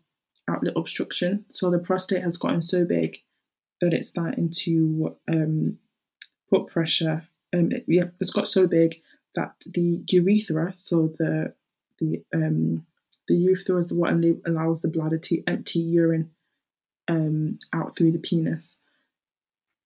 outlet 0.50 0.74
obstruction. 0.76 1.46
So 1.50 1.70
the 1.70 1.80
prostate 1.80 2.24
has 2.24 2.38
gotten 2.38 2.62
so 2.62 2.86
big 2.86 3.18
that 3.80 3.94
it's 3.94 4.10
starting 4.10 4.50
to 4.50 5.16
um, 5.30 5.80
put 6.50 6.68
pressure. 6.68 7.28
Um, 7.54 7.72
it, 7.72 7.86
yeah, 7.88 8.06
it's 8.20 8.32
got 8.32 8.48
so 8.48 8.68
big 8.68 9.02
that 9.36 9.56
the 9.66 10.04
urethra, 10.10 10.74
so 10.76 11.14
the 11.18 11.54
the 12.04 12.24
um, 12.38 12.86
the 13.28 13.36
urethra 13.36 13.78
is 13.78 13.94
what 13.94 14.14
allows 14.46 14.82
the 14.82 14.88
bladder 14.88 15.18
to 15.18 15.44
empty 15.48 15.80
urine 15.80 16.32
um, 17.08 17.58
out 17.74 17.96
through 17.96 18.12
the 18.12 18.20
penis. 18.20 18.78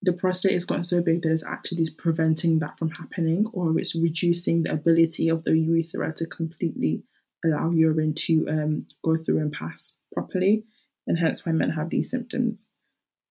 The 0.02 0.14
prostate 0.14 0.54
has 0.54 0.66
gotten 0.66 0.84
so 0.84 1.02
big 1.02 1.22
that 1.22 1.32
it's 1.32 1.44
actually 1.44 1.90
preventing 1.92 2.60
that 2.60 2.78
from 2.78 2.92
happening, 2.92 3.48
or 3.54 3.78
it's 3.80 3.96
reducing 3.96 4.64
the 4.64 4.74
ability 4.74 5.30
of 5.30 5.44
the 5.44 5.58
urethra 5.58 6.14
to 6.14 6.26
completely 6.26 7.04
allow 7.46 7.72
urine 7.72 8.14
to 8.14 8.48
um, 8.50 8.88
go 9.04 9.18
through 9.18 9.40
and 9.40 9.52
pass 9.52 9.98
properly, 10.14 10.64
and 11.08 11.18
hence 11.18 11.46
why 11.46 11.52
men 11.52 11.72
have 11.72 11.90
these 11.90 12.10
symptoms. 12.10 12.70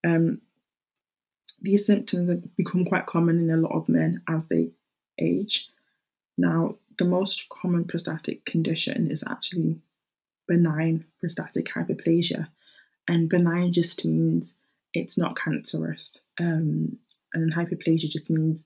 Um, 0.05 0.41
these 1.61 1.87
symptoms 1.87 2.45
become 2.57 2.85
quite 2.85 3.07
common 3.07 3.39
in 3.39 3.51
a 3.51 3.57
lot 3.57 3.77
of 3.77 3.89
men 3.89 4.23
as 4.29 4.47
they 4.47 4.71
age. 5.21 5.69
Now, 6.37 6.77
the 6.99 7.05
most 7.05 7.49
common 7.49 7.85
prostatic 7.85 8.45
condition 8.45 9.11
is 9.11 9.25
actually 9.27 9.81
benign 10.49 11.05
prostatic 11.21 11.67
hyperplasia, 11.67 12.49
and 13.09 13.29
benign 13.29 13.73
just 13.73 14.05
means 14.05 14.55
it's 14.95 15.19
not 15.19 15.37
cancerous, 15.37 16.21
um, 16.41 16.99
and 17.35 17.55
hyperplasia 17.55 18.09
just 18.09 18.31
means 18.31 18.65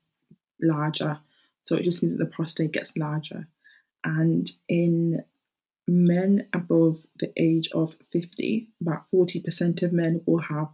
larger. 0.61 1.19
So 1.65 1.77
it 1.77 1.85
just 1.85 2.03
means 2.03 2.17
that 2.17 2.25
the 2.25 2.31
prostate 2.31 2.73
gets 2.73 2.97
larger. 2.97 3.47
And 4.03 4.51
in 4.69 5.23
men 5.87 6.47
above 6.53 7.05
the 7.19 7.33
age 7.37 7.69
of 7.73 7.97
50, 8.13 8.69
about 8.81 9.05
40% 9.15 9.83
of 9.83 9.93
men 9.93 10.23
will 10.27 10.41
have 10.41 10.69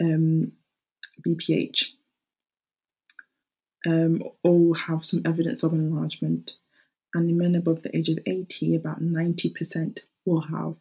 um, 0.00 0.52
BPH 1.26 1.84
um, 3.86 4.22
or 4.42 4.76
have 4.76 5.04
some 5.04 5.22
evidence 5.24 5.62
of 5.62 5.72
enlargement. 5.72 6.56
And 7.14 7.28
in 7.28 7.38
men 7.38 7.54
above 7.54 7.82
the 7.82 7.94
age 7.96 8.08
of 8.08 8.18
80, 8.26 8.74
about 8.74 9.02
90% 9.02 10.00
will 10.24 10.40
have 10.40 10.76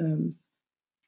um, 0.00 0.36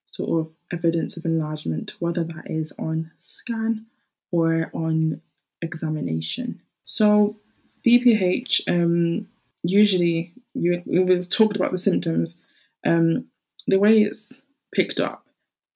sort 0.07 0.47
of 0.47 0.53
evidence 0.73 1.17
of 1.17 1.25
enlargement, 1.25 1.95
whether 1.99 2.25
that 2.25 2.45
is 2.47 2.73
on 2.79 3.11
scan 3.19 3.87
or 4.31 4.71
on 4.75 5.21
examination. 5.63 6.61
So, 6.85 7.37
BPH, 7.87 8.63
um, 8.69 9.29
usually, 9.63 10.33
we, 10.55 10.83
we've 10.87 11.29
talked 11.29 11.57
about 11.57 11.73
the 11.73 11.79
symptoms. 11.79 12.37
Um, 12.87 13.27
the 13.67 13.79
way 13.79 14.03
it's 14.03 14.43
picked 14.75 15.01
up 15.01 15.25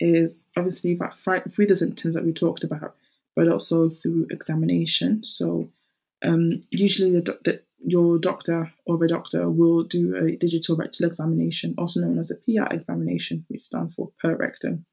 is 0.00 0.44
obviously 0.56 0.94
that 0.94 1.14
through 1.52 1.66
the 1.66 1.76
symptoms 1.76 2.14
that 2.14 2.24
we 2.24 2.32
talked 2.32 2.64
about, 2.64 2.94
but 3.34 3.48
also 3.48 3.88
through 3.88 4.26
examination. 4.30 5.22
So, 5.24 5.68
um, 6.24 6.60
usually 6.70 7.12
the, 7.20 7.38
the, 7.44 7.62
your 7.84 8.18
doctor 8.18 8.72
or 8.86 9.02
a 9.02 9.08
doctor 9.08 9.48
will 9.48 9.84
do 9.84 10.16
a 10.16 10.36
digital 10.36 10.76
rectal 10.76 11.06
examination, 11.06 11.74
also 11.78 12.00
known 12.00 12.18
as 12.18 12.30
a 12.30 12.36
PR 12.36 12.72
examination, 12.72 13.44
which 13.48 13.64
stands 13.64 13.94
for 13.94 14.10
per 14.20 14.34
rectum. 14.34 14.84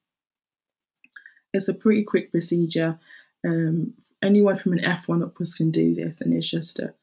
It's 1.53 1.67
a 1.67 1.73
pretty 1.73 2.03
quick 2.03 2.31
procedure. 2.31 2.99
Um, 3.45 3.93
anyone 4.21 4.57
from 4.57 4.73
an 4.73 4.79
F1 4.79 5.23
upwards 5.23 5.53
can 5.53 5.71
do 5.71 5.95
this, 5.95 6.21
and 6.21 6.33
it's 6.33 6.49
just 6.49 6.79
a 6.79 6.93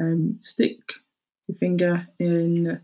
um, 0.00 0.38
stick 0.40 0.80
your 1.46 1.56
finger 1.56 2.08
in 2.18 2.80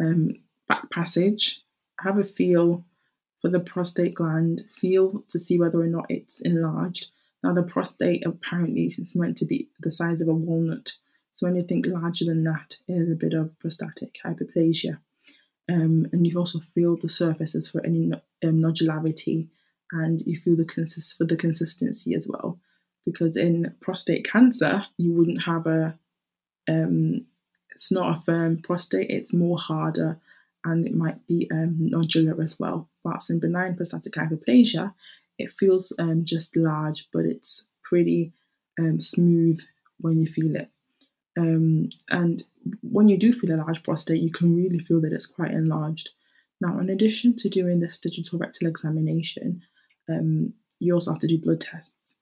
um, 0.00 0.36
back 0.68 0.90
passage, 0.90 1.60
have 2.00 2.18
a 2.18 2.24
feel 2.24 2.84
for 3.40 3.48
the 3.48 3.60
prostate 3.60 4.14
gland, 4.14 4.62
feel 4.74 5.24
to 5.28 5.38
see 5.38 5.58
whether 5.58 5.80
or 5.80 5.86
not 5.86 6.06
it's 6.08 6.40
enlarged. 6.40 7.08
Now, 7.42 7.52
the 7.52 7.62
prostate 7.62 8.24
apparently 8.26 8.86
is 8.98 9.14
meant 9.14 9.36
to 9.38 9.44
be 9.44 9.68
the 9.80 9.90
size 9.90 10.20
of 10.20 10.28
a 10.28 10.34
walnut 10.34 10.92
so 11.36 11.46
anything 11.46 11.82
larger 11.82 12.24
than 12.24 12.44
that 12.44 12.78
is 12.88 13.12
a 13.12 13.14
bit 13.14 13.34
of 13.34 13.58
prostatic 13.58 14.16
hyperplasia. 14.24 14.98
Um, 15.70 16.06
and 16.10 16.26
you 16.26 16.38
also 16.38 16.60
feel 16.74 16.96
the 16.96 17.10
surfaces 17.10 17.68
for 17.68 17.84
any 17.84 18.10
um, 18.42 18.62
nodularity 18.62 19.48
and 19.92 20.22
you 20.22 20.40
feel 20.40 20.56
the 20.56 20.64
consist 20.64 21.14
for 21.18 21.24
the 21.24 21.36
consistency 21.36 22.14
as 22.14 22.26
well. 22.26 22.58
Because 23.04 23.36
in 23.36 23.74
prostate 23.82 24.26
cancer, 24.26 24.86
you 24.96 25.12
wouldn't 25.12 25.42
have 25.42 25.66
a 25.66 25.98
um, 26.70 27.26
it's 27.68 27.92
not 27.92 28.16
a 28.16 28.20
firm 28.22 28.62
prostate, 28.62 29.10
it's 29.10 29.34
more 29.34 29.58
harder 29.58 30.18
and 30.64 30.86
it 30.86 30.94
might 30.94 31.26
be 31.26 31.46
um, 31.52 31.90
nodular 31.92 32.42
as 32.42 32.58
well. 32.58 32.88
But 33.04 33.28
in 33.28 33.40
benign 33.40 33.76
prostatic 33.76 34.14
hyperplasia, 34.14 34.94
it 35.38 35.52
feels 35.52 35.92
um, 35.98 36.24
just 36.24 36.56
large, 36.56 37.08
but 37.12 37.26
it's 37.26 37.66
pretty 37.82 38.32
um, 38.80 39.00
smooth 39.00 39.60
when 40.00 40.18
you 40.18 40.26
feel 40.26 40.56
it. 40.56 40.70
Um, 41.36 41.90
and 42.10 42.42
when 42.82 43.08
you 43.08 43.18
do 43.18 43.32
feel 43.32 43.54
a 43.54 43.62
large 43.62 43.82
prostate, 43.82 44.22
you 44.22 44.30
can 44.30 44.56
really 44.56 44.78
feel 44.78 45.00
that 45.02 45.12
it's 45.12 45.26
quite 45.26 45.50
enlarged. 45.50 46.10
Now, 46.60 46.78
in 46.78 46.88
addition 46.88 47.36
to 47.36 47.48
doing 47.48 47.80
this 47.80 47.98
digital 47.98 48.38
rectal 48.38 48.68
examination, 48.68 49.62
um, 50.08 50.54
you 50.78 50.94
also 50.94 51.12
have 51.12 51.20
to 51.20 51.26
do 51.26 51.38
blood 51.38 51.60
tests. 51.60 52.14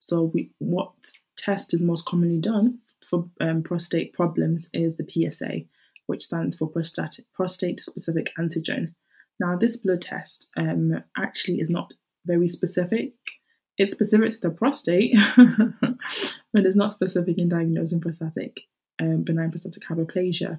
So, 0.00 0.30
we, 0.34 0.50
what 0.58 0.92
test 1.36 1.72
is 1.72 1.80
most 1.80 2.04
commonly 2.04 2.38
done 2.38 2.78
for 3.08 3.28
um, 3.40 3.62
prostate 3.62 4.12
problems 4.12 4.68
is 4.72 4.96
the 4.96 5.06
PSA, 5.08 5.62
which 6.06 6.24
stands 6.24 6.56
for 6.56 6.68
prostate, 6.68 7.20
prostate 7.32 7.80
specific 7.80 8.32
antigen. 8.38 8.94
Now, 9.38 9.56
this 9.56 9.76
blood 9.76 10.02
test 10.02 10.48
um, 10.56 11.04
actually 11.16 11.60
is 11.60 11.70
not 11.70 11.94
very 12.26 12.48
specific 12.48 13.12
it's 13.78 13.92
specific 13.92 14.32
to 14.32 14.40
the 14.40 14.50
prostate, 14.50 15.16
but 15.36 16.66
it's 16.66 16.76
not 16.76 16.92
specific 16.92 17.38
in 17.38 17.48
diagnosing 17.48 18.00
prostatic 18.00 18.62
um, 19.00 19.22
benign 19.22 19.50
prostatic 19.50 19.84
hyperplasia, 19.84 20.58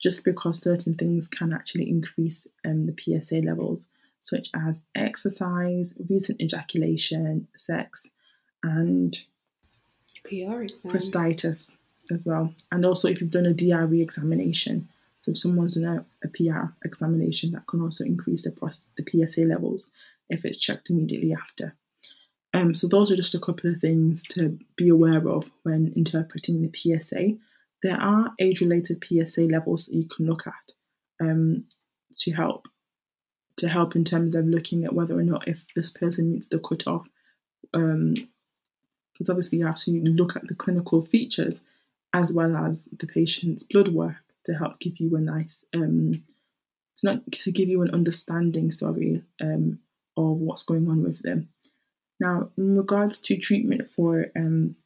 just 0.00 0.24
because 0.24 0.60
certain 0.60 0.94
things 0.94 1.28
can 1.28 1.52
actually 1.52 1.88
increase 1.88 2.46
um, 2.64 2.86
the 2.86 2.96
PSA 2.98 3.36
levels. 3.36 3.86
such 4.20 4.48
as 4.54 4.82
exercise, 4.94 5.92
recent 6.08 6.40
ejaculation, 6.40 7.46
sex, 7.54 8.08
and 8.62 9.18
PR 10.24 10.62
exam. 10.62 10.92
prostatitis 10.92 11.76
as 12.10 12.24
well. 12.24 12.54
And 12.72 12.86
also, 12.86 13.08
if 13.08 13.20
you've 13.20 13.30
done 13.30 13.46
a 13.46 13.52
DRE 13.52 14.00
examination, 14.00 14.88
so 15.20 15.32
if 15.32 15.38
someone's 15.38 15.74
done 15.74 16.06
a, 16.22 16.26
a 16.26 16.28
PR 16.28 16.72
examination, 16.84 17.52
that 17.52 17.66
can 17.66 17.82
also 17.82 18.04
increase 18.04 18.44
the, 18.44 18.50
pros- 18.50 18.86
the 18.96 19.04
PSA 19.06 19.42
levels 19.42 19.88
if 20.30 20.44
it's 20.44 20.58
checked 20.58 20.88
immediately 20.90 21.34
after. 21.34 21.74
Um, 22.54 22.72
so 22.72 22.86
those 22.86 23.10
are 23.10 23.16
just 23.16 23.34
a 23.34 23.40
couple 23.40 23.68
of 23.68 23.80
things 23.80 24.22
to 24.30 24.58
be 24.76 24.88
aware 24.88 25.28
of 25.28 25.50
when 25.64 25.92
interpreting 25.96 26.62
the 26.62 26.72
PSA. 26.72 27.34
There 27.82 28.00
are 28.00 28.32
age-related 28.38 29.04
PSA 29.04 29.42
levels 29.42 29.86
that 29.86 29.94
you 29.94 30.06
can 30.06 30.26
look 30.26 30.46
at 30.46 30.72
um, 31.20 31.64
to 32.16 32.32
help 32.32 32.68
to 33.56 33.68
help 33.68 33.94
in 33.94 34.04
terms 34.04 34.34
of 34.34 34.46
looking 34.46 34.84
at 34.84 34.94
whether 34.94 35.16
or 35.16 35.22
not 35.22 35.46
if 35.46 35.64
this 35.76 35.90
person 35.90 36.32
meets 36.32 36.48
the 36.48 36.58
cutoff. 36.58 37.06
Because 37.72 37.92
um, 37.92 38.28
obviously 39.28 39.58
you 39.58 39.66
have 39.66 39.76
to 39.76 39.90
look 39.92 40.34
at 40.34 40.48
the 40.48 40.54
clinical 40.54 41.02
features 41.02 41.60
as 42.12 42.32
well 42.32 42.56
as 42.56 42.88
the 42.96 43.06
patient's 43.06 43.62
blood 43.62 43.88
work 43.88 44.16
to 44.44 44.54
help 44.54 44.78
give 44.80 44.98
you 44.98 45.14
a 45.16 45.20
nice 45.20 45.64
um, 45.74 46.22
to 46.96 47.06
not 47.06 47.32
to 47.32 47.50
give 47.50 47.68
you 47.68 47.82
an 47.82 47.90
understanding, 47.90 48.70
sorry, 48.70 49.22
um, 49.40 49.80
of 50.16 50.36
what's 50.38 50.62
going 50.62 50.88
on 50.88 51.02
with 51.02 51.22
them. 51.22 51.48
Now, 52.20 52.50
in 52.56 52.76
regards 52.76 53.18
to 53.20 53.36
treatment 53.36 53.90
for 53.90 54.26
um, 54.36 54.76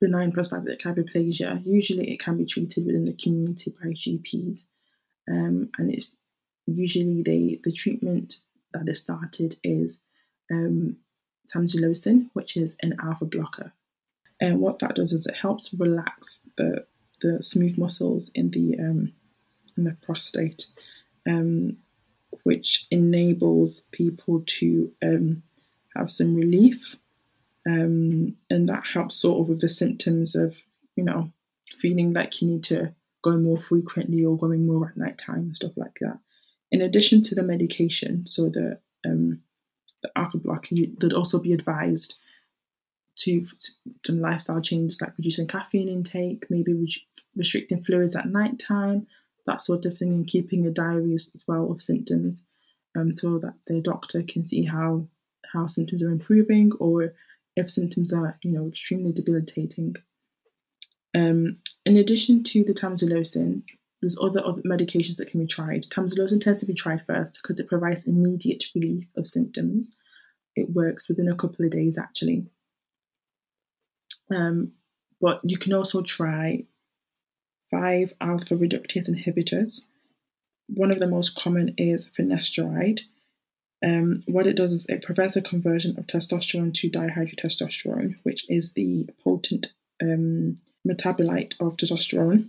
benign 0.00 0.32
prostatic 0.32 0.80
hyperplasia, 0.80 1.64
usually 1.66 2.10
it 2.10 2.20
can 2.20 2.38
be 2.38 2.46
treated 2.46 2.86
within 2.86 3.04
the 3.04 3.12
community 3.12 3.74
by 3.80 3.90
GPs, 3.90 4.66
um, 5.30 5.70
and 5.78 5.94
it's 5.94 6.16
usually 6.66 7.22
they 7.22 7.60
the 7.62 7.72
treatment 7.72 8.36
that 8.72 8.88
is 8.88 9.00
started 9.00 9.56
is 9.62 9.98
um, 10.50 10.96
tamsulosin, 11.54 12.30
which 12.32 12.56
is 12.56 12.76
an 12.82 12.96
alpha 13.02 13.24
blocker. 13.24 13.72
And 14.40 14.60
what 14.60 14.80
that 14.80 14.94
does 14.94 15.12
is 15.12 15.26
it 15.26 15.36
helps 15.36 15.72
relax 15.74 16.42
the 16.56 16.86
the 17.20 17.42
smooth 17.42 17.78
muscles 17.78 18.30
in 18.34 18.50
the 18.50 18.76
um, 18.80 19.12
in 19.76 19.84
the 19.84 19.96
prostate, 20.02 20.66
um, 21.28 21.76
which 22.42 22.86
enables 22.90 23.82
people 23.92 24.42
to 24.46 24.92
um, 25.02 25.42
have 25.96 26.10
some 26.10 26.34
relief. 26.34 26.96
Um, 27.66 28.36
and 28.50 28.68
that 28.68 28.84
helps 28.92 29.16
sort 29.16 29.40
of 29.40 29.48
with 29.48 29.60
the 29.60 29.68
symptoms 29.68 30.34
of, 30.34 30.58
you 30.96 31.04
know, 31.04 31.30
feeling 31.78 32.12
like 32.12 32.42
you 32.42 32.48
need 32.48 32.64
to 32.64 32.92
go 33.22 33.36
more 33.36 33.58
frequently 33.58 34.24
or 34.24 34.36
going 34.36 34.66
more 34.66 34.88
at 34.88 34.96
night 34.96 35.18
time 35.18 35.38
and 35.38 35.56
stuff 35.56 35.72
like 35.76 35.98
that. 36.00 36.18
In 36.70 36.80
addition 36.80 37.22
to 37.22 37.34
the 37.34 37.42
medication, 37.42 38.26
so 38.26 38.48
the 38.48 38.80
um, 39.06 39.42
the 40.02 40.10
alpha 40.16 40.38
blocker, 40.38 40.74
you'd 40.74 41.12
also 41.12 41.38
be 41.38 41.52
advised 41.52 42.16
to, 43.16 43.42
to 43.42 43.72
some 44.04 44.20
lifestyle 44.20 44.60
changes 44.60 45.00
like 45.00 45.16
reducing 45.16 45.46
caffeine 45.46 45.88
intake, 45.88 46.46
maybe 46.50 46.72
re- 46.72 47.02
restricting 47.36 47.82
fluids 47.82 48.16
at 48.16 48.28
night 48.28 48.58
time, 48.58 49.06
that 49.46 49.60
sort 49.60 49.86
of 49.86 49.96
thing, 49.96 50.12
and 50.12 50.26
keeping 50.26 50.66
a 50.66 50.70
diary 50.70 51.14
as, 51.14 51.30
as 51.34 51.44
well 51.46 51.70
of 51.70 51.80
symptoms, 51.80 52.42
um, 52.96 53.12
so 53.12 53.38
that 53.38 53.54
the 53.66 53.80
doctor 53.80 54.22
can 54.22 54.44
see 54.44 54.64
how 54.64 55.06
how 55.52 55.66
symptoms 55.66 56.02
are 56.02 56.10
improving 56.10 56.72
or 56.78 57.12
if 57.56 57.70
symptoms 57.70 58.12
are, 58.12 58.38
you 58.42 58.50
know, 58.50 58.68
extremely 58.68 59.12
debilitating. 59.12 59.96
Um, 61.14 61.56
in 61.84 61.96
addition 61.96 62.42
to 62.44 62.64
the 62.64 62.72
tamsulosin, 62.72 63.62
there's 64.00 64.18
other, 64.20 64.44
other 64.44 64.62
medications 64.62 65.16
that 65.16 65.28
can 65.28 65.40
be 65.40 65.46
tried. 65.46 65.84
Tamsulosin 65.84 66.40
tends 66.40 66.58
to 66.60 66.66
be 66.66 66.74
tried 66.74 67.04
first 67.06 67.38
because 67.40 67.60
it 67.60 67.68
provides 67.68 68.06
immediate 68.06 68.64
relief 68.74 69.06
of 69.16 69.26
symptoms. 69.26 69.96
It 70.56 70.70
works 70.70 71.08
within 71.08 71.28
a 71.28 71.36
couple 71.36 71.64
of 71.64 71.70
days, 71.70 71.96
actually. 71.96 72.46
Um, 74.34 74.72
but 75.20 75.40
you 75.44 75.56
can 75.56 75.72
also 75.72 76.02
try 76.02 76.64
5 77.70 78.14
alpha 78.20 78.56
reductase 78.56 79.08
inhibitors. 79.08 79.82
One 80.66 80.90
of 80.90 80.98
the 80.98 81.06
most 81.06 81.36
common 81.36 81.74
is 81.76 82.08
finasteride, 82.08 83.00
um, 83.84 84.14
what 84.26 84.46
it 84.46 84.56
does 84.56 84.72
is 84.72 84.86
it 84.86 85.02
prevents 85.02 85.34
the 85.34 85.42
conversion 85.42 85.98
of 85.98 86.06
testosterone 86.06 86.72
to 86.74 86.90
dihydrotestosterone, 86.90 88.16
which 88.22 88.48
is 88.48 88.72
the 88.72 89.08
potent 89.24 89.72
um, 90.02 90.54
metabolite 90.86 91.60
of 91.60 91.76
testosterone. 91.76 92.48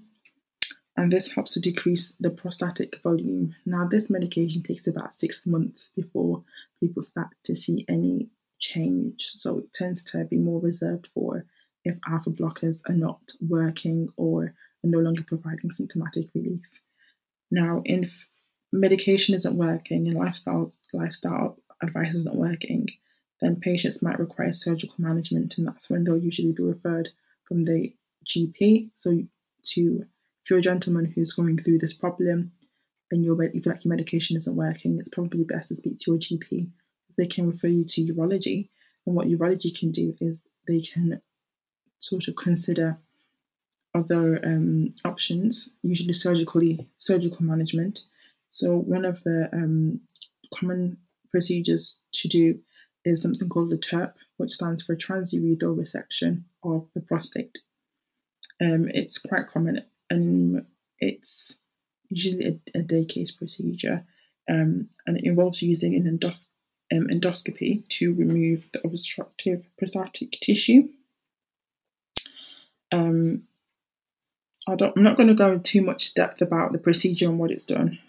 And 0.95 1.11
this 1.11 1.31
helps 1.31 1.53
to 1.53 1.59
decrease 1.59 2.13
the 2.19 2.29
prostatic 2.29 3.01
volume. 3.01 3.55
Now, 3.65 3.87
this 3.87 4.11
medication 4.11 4.61
takes 4.61 4.85
about 4.85 5.13
six 5.13 5.47
months 5.47 5.89
before 5.95 6.43
people 6.79 7.01
start 7.01 7.29
to 7.45 7.55
see 7.55 7.83
any 7.89 8.29
change. 8.59 9.33
So 9.37 9.59
it 9.59 9.73
tends 9.73 10.03
to 10.03 10.25
be 10.25 10.37
more 10.37 10.61
reserved 10.61 11.07
for 11.13 11.45
if 11.83 11.97
alpha 12.07 12.29
blockers 12.29 12.81
are 12.87 12.95
not 12.95 13.31
working 13.41 14.09
or 14.17 14.43
are 14.43 14.53
no 14.83 14.99
longer 14.99 15.23
providing 15.23 15.71
symptomatic 15.71 16.27
relief. 16.35 16.61
Now, 17.49 17.81
if 17.85 18.27
medication 18.73 19.36
isn't 19.36 19.55
working 19.55 20.07
and 20.07 20.17
lifestyle 20.17 20.71
lifestyle 20.91 21.57
advice 21.81 22.15
isn't 22.15 22.36
working, 22.36 22.89
then 23.39 23.55
patients 23.55 24.01
might 24.01 24.19
require 24.19 24.51
surgical 24.51 24.95
management, 24.97 25.57
and 25.57 25.67
that's 25.67 25.89
when 25.89 26.03
they'll 26.03 26.17
usually 26.17 26.51
be 26.51 26.63
referred 26.63 27.09
from 27.47 27.65
the 27.65 27.93
GP. 28.25 28.89
So 28.95 29.23
to 29.63 30.05
if 30.43 30.49
you're 30.49 30.59
a 30.59 30.63
gentleman 30.63 31.05
who's 31.05 31.33
going 31.33 31.57
through 31.57 31.79
this 31.79 31.93
problem 31.93 32.51
and 33.12 33.23
you 33.23 33.36
feel 33.38 33.71
like 33.71 33.86
your 33.86 33.91
medication 33.93 34.36
isn't 34.36 34.55
working, 34.55 34.99
it's 34.99 35.09
probably 35.09 35.43
best 35.43 35.69
to 35.69 35.75
speak 35.75 35.99
to 35.99 36.12
your 36.12 36.19
GP 36.19 36.49
because 36.49 37.15
they 37.17 37.25
can 37.25 37.49
refer 37.49 37.67
you 37.67 37.86
to 37.86 38.13
urology. 38.13 38.69
And 39.05 39.15
what 39.15 39.27
urology 39.27 39.77
can 39.77 39.91
do 39.91 40.15
is 40.19 40.41
they 40.67 40.81
can 40.81 41.21
sort 41.99 42.27
of 42.27 42.36
consider 42.36 42.97
other 43.95 44.43
um, 44.43 44.89
options, 45.05 45.75
usually 45.81 46.13
surgically 46.13 46.88
surgical 46.97 47.43
management, 47.43 48.01
so 48.53 48.77
one 48.77 49.03
of 49.03 49.23
the 49.23 49.49
um, 49.51 49.99
common 50.53 50.97
procedures 51.31 51.97
to 52.13 52.27
do 52.27 52.59
is 53.03 53.21
something 53.21 53.49
called 53.49 53.71
the 53.71 53.77
TURP, 53.77 54.13
which 54.37 54.51
stands 54.51 54.83
for 54.83 54.95
transurethral 54.95 55.75
resection 55.75 56.43
of 56.63 56.87
the 56.93 57.01
prostate. 57.01 57.59
Um, 58.61 58.87
it's 58.93 59.17
quite 59.17 59.47
common 59.47 59.83
and 60.09 60.65
it's 60.99 61.57
usually 62.09 62.61
a, 62.75 62.79
a 62.79 62.81
day 62.83 63.03
case 63.03 63.31
procedure 63.31 64.05
um, 64.49 64.89
and 65.07 65.17
it 65.17 65.25
involves 65.25 65.61
using 65.61 65.95
an 65.95 66.03
endos- 66.03 66.51
um, 66.93 67.07
endoscopy 67.07 67.87
to 67.89 68.13
remove 68.13 68.65
the 68.71 68.85
obstructive 68.85 69.65
prostatic 69.77 70.33
tissue. 70.41 70.89
Um, 72.91 73.43
I 74.67 74.73
am 74.73 74.91
not 74.95 75.17
going 75.17 75.27
to 75.27 75.33
go 75.33 75.53
into 75.53 75.63
too 75.63 75.81
much 75.81 76.13
depth 76.13 76.41
about 76.41 76.71
the 76.71 76.77
procedure 76.77 77.27
and 77.27 77.39
what 77.39 77.51
it's 77.51 77.65
done, 77.65 77.99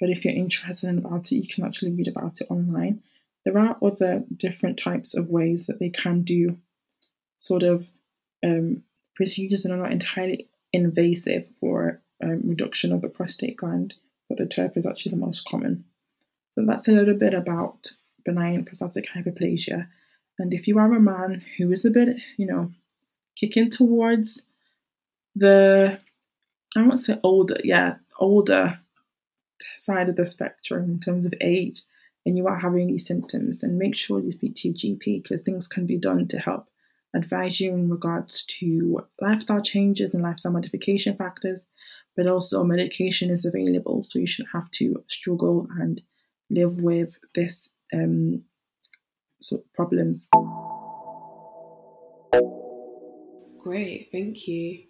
but 0.00 0.10
if 0.10 0.24
you're 0.24 0.34
interested 0.34 0.88
in 0.88 0.98
about 0.98 1.32
it, 1.32 1.36
you 1.36 1.48
can 1.48 1.64
actually 1.64 1.92
read 1.92 2.08
about 2.08 2.40
it 2.40 2.46
online. 2.50 3.02
There 3.44 3.58
are 3.58 3.76
other 3.82 4.24
different 4.36 4.78
types 4.78 5.14
of 5.14 5.28
ways 5.28 5.66
that 5.66 5.78
they 5.78 5.90
can 5.90 6.22
do 6.22 6.58
sort 7.38 7.62
of 7.62 7.88
um, 8.44 8.82
procedures 9.16 9.62
that 9.62 9.72
are 9.72 9.76
not 9.76 9.92
entirely 9.92 10.48
invasive 10.72 11.48
for 11.60 12.00
um, 12.22 12.42
reduction 12.44 12.92
of 12.92 13.02
the 13.02 13.08
prostate 13.08 13.56
gland, 13.56 13.94
but 14.28 14.38
the 14.38 14.46
TURP 14.46 14.76
is 14.76 14.86
actually 14.86 15.10
the 15.10 15.24
most 15.24 15.48
common. 15.48 15.84
So 16.54 16.64
that's 16.66 16.88
a 16.88 16.92
little 16.92 17.14
bit 17.14 17.34
about 17.34 17.92
benign 18.24 18.64
prostatic 18.64 19.06
hyperplasia. 19.14 19.88
And 20.38 20.52
if 20.52 20.68
you 20.68 20.78
are 20.78 20.92
a 20.92 21.00
man 21.00 21.42
who 21.56 21.72
is 21.72 21.84
a 21.84 21.90
bit, 21.90 22.20
you 22.36 22.46
know, 22.46 22.72
kicking 23.36 23.70
towards 23.70 24.42
the, 25.34 26.00
I 26.76 26.82
won't 26.82 27.00
say 27.00 27.18
older, 27.22 27.56
yeah, 27.64 27.96
older 28.18 28.78
side 29.78 30.08
of 30.08 30.16
the 30.16 30.26
spectrum 30.26 30.90
in 30.90 31.00
terms 31.00 31.24
of 31.24 31.34
age 31.40 31.82
and 32.26 32.36
you 32.36 32.46
are 32.46 32.58
having 32.58 32.86
these 32.86 33.06
symptoms, 33.06 33.60
then 33.60 33.78
make 33.78 33.96
sure 33.96 34.20
you 34.20 34.30
speak 34.30 34.54
to 34.56 34.68
your 34.68 34.76
GP 34.76 35.22
because 35.22 35.42
things 35.42 35.66
can 35.66 35.86
be 35.86 35.96
done 35.96 36.28
to 36.28 36.38
help 36.38 36.68
advise 37.14 37.60
you 37.60 37.72
in 37.72 37.88
regards 37.88 38.44
to 38.44 39.00
lifestyle 39.20 39.62
changes 39.62 40.12
and 40.12 40.22
lifestyle 40.22 40.52
modification 40.52 41.16
factors, 41.16 41.66
but 42.16 42.26
also 42.26 42.62
medication 42.64 43.30
is 43.30 43.44
available, 43.44 44.02
so 44.02 44.18
you 44.18 44.26
shouldn't 44.26 44.52
have 44.52 44.70
to 44.72 45.02
struggle 45.08 45.68
and 45.78 46.02
live 46.50 46.80
with 46.80 47.18
this 47.34 47.70
um, 47.94 48.42
sort 49.40 49.62
of 49.64 49.72
problems. 49.72 50.28
Great, 53.58 54.08
thank 54.12 54.46
you. 54.46 54.82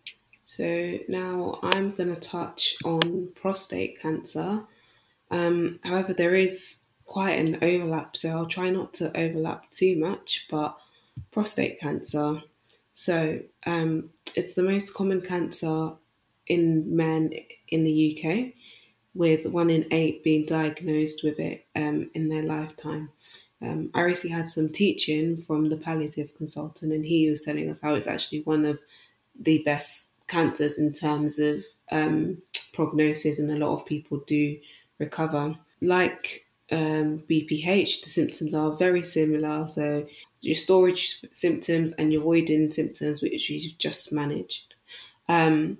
So 0.49 0.99
now 1.09 1.59
I'm 1.63 1.91
going 1.91 2.13
to 2.13 2.19
touch 2.19 2.75
on 2.83 3.29
prostate 3.35 4.01
cancer. 4.01 4.65
Um, 5.31 5.79
however, 5.85 6.15
there 6.15 6.35
is 6.35 6.79
quite 7.05 7.39
an 7.39 7.59
overlap, 7.61 8.17
so 8.17 8.31
I'll 8.31 8.47
try 8.47 8.71
not 8.71 8.95
to 8.95 9.15
overlap 9.15 9.69
too 9.69 9.97
much. 9.99 10.47
But 10.51 10.75
prostate 11.31 11.79
cancer, 11.81 12.43
so 12.95 13.41
um, 13.67 14.09
it's 14.35 14.55
the 14.55 14.63
most 14.63 14.95
common 14.95 15.21
cancer 15.21 15.93
in 16.47 16.97
men 16.97 17.35
in 17.69 17.85
the 17.85 18.19
UK. 18.25 18.55
with 19.15 19.47
one 19.47 19.69
in 19.69 19.85
eight 19.91 20.25
being 20.25 20.45
diagnosed 20.47 21.23
with 21.25 21.39
it 21.39 21.67
um, 21.77 22.11
in 22.15 22.29
their 22.31 22.45
lifetime. 22.45 23.11
Um, 23.61 23.91
I 23.93 24.03
recently 24.03 24.35
had 24.35 24.49
some 24.49 24.69
teaching 24.69 25.43
from 25.43 25.69
the 25.69 25.77
palliative 25.77 26.35
consultant, 26.37 26.93
and 26.93 27.05
he 27.05 27.29
was 27.29 27.43
telling 27.43 27.69
us 27.69 27.81
how 27.81 27.97
it's 27.97 28.07
actually 28.07 28.43
one 28.43 28.65
of 28.65 28.79
the 29.39 29.59
best 29.59 30.13
cancers 30.29 30.79
in 30.79 30.93
terms 30.93 31.39
of 31.39 31.65
um, 31.91 32.39
prognosis, 32.73 33.39
and 33.39 33.51
a 33.51 33.57
lot 33.57 33.75
of 33.75 33.87
people 33.87 34.19
do 34.27 34.59
recover. 34.99 35.57
Like 35.81 36.47
um, 36.71 37.19
BPH, 37.29 38.03
the 38.03 38.11
symptoms 38.11 38.55
are 38.55 38.73
very 38.73 39.03
similar. 39.03 39.67
So, 39.67 40.07
your 40.41 40.57
storage 40.57 41.25
symptoms 41.33 41.93
and 41.93 42.13
your 42.13 42.23
voiding 42.23 42.71
symptoms, 42.71 43.23
which 43.23 43.51
you've 43.51 43.79
just 43.79 44.13
managed. 44.13 44.75
Um, 45.29 45.79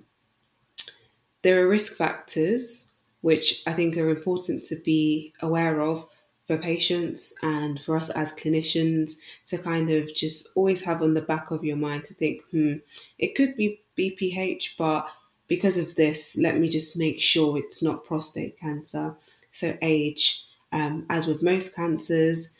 there 1.41 1.63
are 1.63 1.69
risk 1.69 1.95
factors 1.95 2.89
which 3.21 3.63
I 3.67 3.73
think 3.73 3.97
are 3.97 4.09
important 4.09 4.63
to 4.65 4.75
be 4.75 5.33
aware 5.41 5.81
of 5.81 6.05
for 6.47 6.57
patients 6.57 7.33
and 7.43 7.79
for 7.79 7.95
us 7.97 8.09
as 8.09 8.31
clinicians 8.31 9.13
to 9.47 9.57
kind 9.57 9.89
of 9.89 10.13
just 10.15 10.49
always 10.55 10.81
have 10.81 11.01
on 11.01 11.13
the 11.13 11.21
back 11.21 11.51
of 11.51 11.63
your 11.63 11.75
mind 11.75 12.05
to 12.05 12.13
think, 12.13 12.41
hmm, 12.49 12.75
it 13.17 13.35
could 13.35 13.55
be 13.55 13.81
BPH, 13.99 14.77
but 14.77 15.07
because 15.47 15.77
of 15.77 15.95
this, 15.95 16.37
let 16.37 16.57
me 16.57 16.69
just 16.69 16.97
make 16.97 17.19
sure 17.19 17.57
it's 17.57 17.83
not 17.83 18.05
prostate 18.05 18.59
cancer. 18.59 19.15
So, 19.51 19.77
age, 19.81 20.45
um, 20.71 21.05
as 21.09 21.27
with 21.27 21.43
most 21.43 21.75
cancers, 21.75 22.53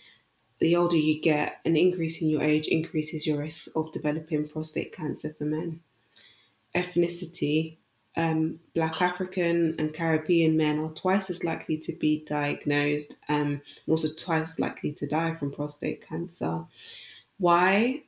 the 0.59 0.75
older 0.75 0.97
you 0.97 1.21
get, 1.21 1.59
an 1.65 1.77
increase 1.77 2.21
in 2.21 2.29
your 2.29 2.41
age 2.41 2.67
increases 2.67 3.25
your 3.25 3.39
risk 3.39 3.69
of 3.75 3.93
developing 3.93 4.47
prostate 4.47 4.93
cancer 4.93 5.33
for 5.33 5.45
men. 5.45 5.79
Ethnicity, 6.75 7.77
um, 8.17 8.59
Black 8.75 9.01
African 9.01 9.75
and 9.79 9.93
Caribbean 9.93 10.57
men 10.57 10.79
are 10.79 10.89
twice 10.89 11.29
as 11.29 11.43
likely 11.43 11.77
to 11.77 11.93
be 11.93 12.25
diagnosed 12.25 13.17
um, 13.29 13.37
and 13.37 13.61
also 13.87 14.09
twice 14.17 14.49
as 14.49 14.59
likely 14.59 14.91
to 14.93 15.07
die 15.07 15.35
from 15.35 15.51
prostate 15.51 16.05
cancer. 16.05 16.65
Why? 17.37 18.03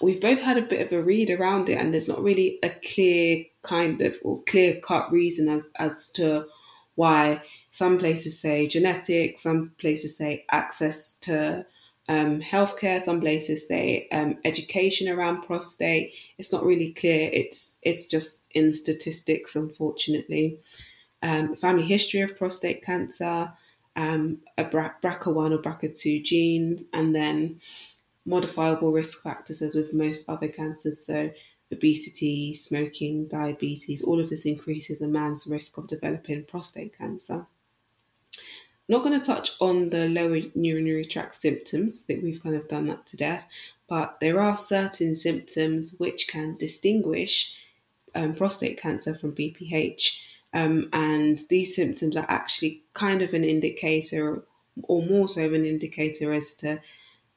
We've 0.00 0.20
both 0.20 0.40
had 0.40 0.56
a 0.56 0.62
bit 0.62 0.86
of 0.86 0.92
a 0.92 1.02
read 1.02 1.30
around 1.30 1.68
it, 1.68 1.78
and 1.78 1.92
there's 1.92 2.08
not 2.08 2.22
really 2.22 2.58
a 2.62 2.70
clear 2.70 3.44
kind 3.62 4.00
of 4.00 4.16
or 4.22 4.42
clear 4.44 4.80
cut 4.80 5.12
reason 5.12 5.48
as 5.48 5.70
as 5.76 6.10
to 6.12 6.46
why. 6.94 7.42
Some 7.70 7.98
places 7.98 8.38
say 8.38 8.66
genetics, 8.66 9.42
some 9.42 9.72
places 9.78 10.16
say 10.16 10.44
access 10.50 11.12
to 11.20 11.66
um, 12.08 12.40
healthcare. 12.40 13.02
Some 13.02 13.20
places 13.20 13.68
say 13.68 14.08
um, 14.10 14.38
education 14.44 15.08
around 15.08 15.42
prostate. 15.42 16.14
It's 16.38 16.52
not 16.52 16.64
really 16.64 16.92
clear. 16.92 17.30
It's 17.32 17.78
it's 17.82 18.06
just 18.06 18.46
in 18.52 18.74
statistics, 18.74 19.54
unfortunately. 19.54 20.60
Um, 21.22 21.56
family 21.56 21.84
history 21.84 22.20
of 22.20 22.38
prostate 22.38 22.82
cancer, 22.84 23.52
um, 23.96 24.38
a 24.56 24.64
BRCA1 24.64 25.52
or 25.52 25.58
BRCA2 25.58 26.24
gene, 26.24 26.86
and 26.92 27.14
then 27.14 27.60
modifiable 28.28 28.92
risk 28.92 29.22
factors 29.22 29.62
as 29.62 29.74
with 29.74 29.92
most 29.92 30.28
other 30.28 30.48
cancers. 30.48 31.04
So 31.04 31.30
obesity, 31.72 32.54
smoking, 32.54 33.26
diabetes, 33.28 34.02
all 34.02 34.20
of 34.20 34.30
this 34.30 34.44
increases 34.44 35.00
a 35.00 35.08
man's 35.08 35.46
risk 35.46 35.78
of 35.78 35.86
developing 35.88 36.44
prostate 36.44 36.96
cancer 36.96 37.46
not 38.88 39.02
going 39.02 39.18
to 39.18 39.24
touch 39.24 39.52
on 39.60 39.90
the 39.90 40.08
lower 40.08 40.36
urinary 40.54 41.04
tract 41.04 41.34
symptoms. 41.34 42.02
I 42.02 42.06
think 42.06 42.22
we've 42.24 42.42
kind 42.42 42.56
of 42.56 42.68
done 42.68 42.86
that 42.86 43.06
to 43.06 43.16
death. 43.16 43.44
But 43.86 44.18
there 44.20 44.40
are 44.40 44.56
certain 44.56 45.14
symptoms 45.14 45.94
which 45.98 46.28
can 46.28 46.56
distinguish 46.56 47.56
um, 48.14 48.34
prostate 48.34 48.80
cancer 48.80 49.14
from 49.14 49.34
BPH. 49.34 50.22
Um, 50.54 50.88
and 50.92 51.38
these 51.50 51.74
symptoms 51.76 52.16
are 52.16 52.26
actually 52.28 52.82
kind 52.94 53.20
of 53.20 53.34
an 53.34 53.44
indicator, 53.44 54.42
or 54.82 55.02
more 55.02 55.28
so 55.28 55.44
of 55.44 55.52
an 55.52 55.66
indicator, 55.66 56.32
as 56.32 56.54
to 56.56 56.80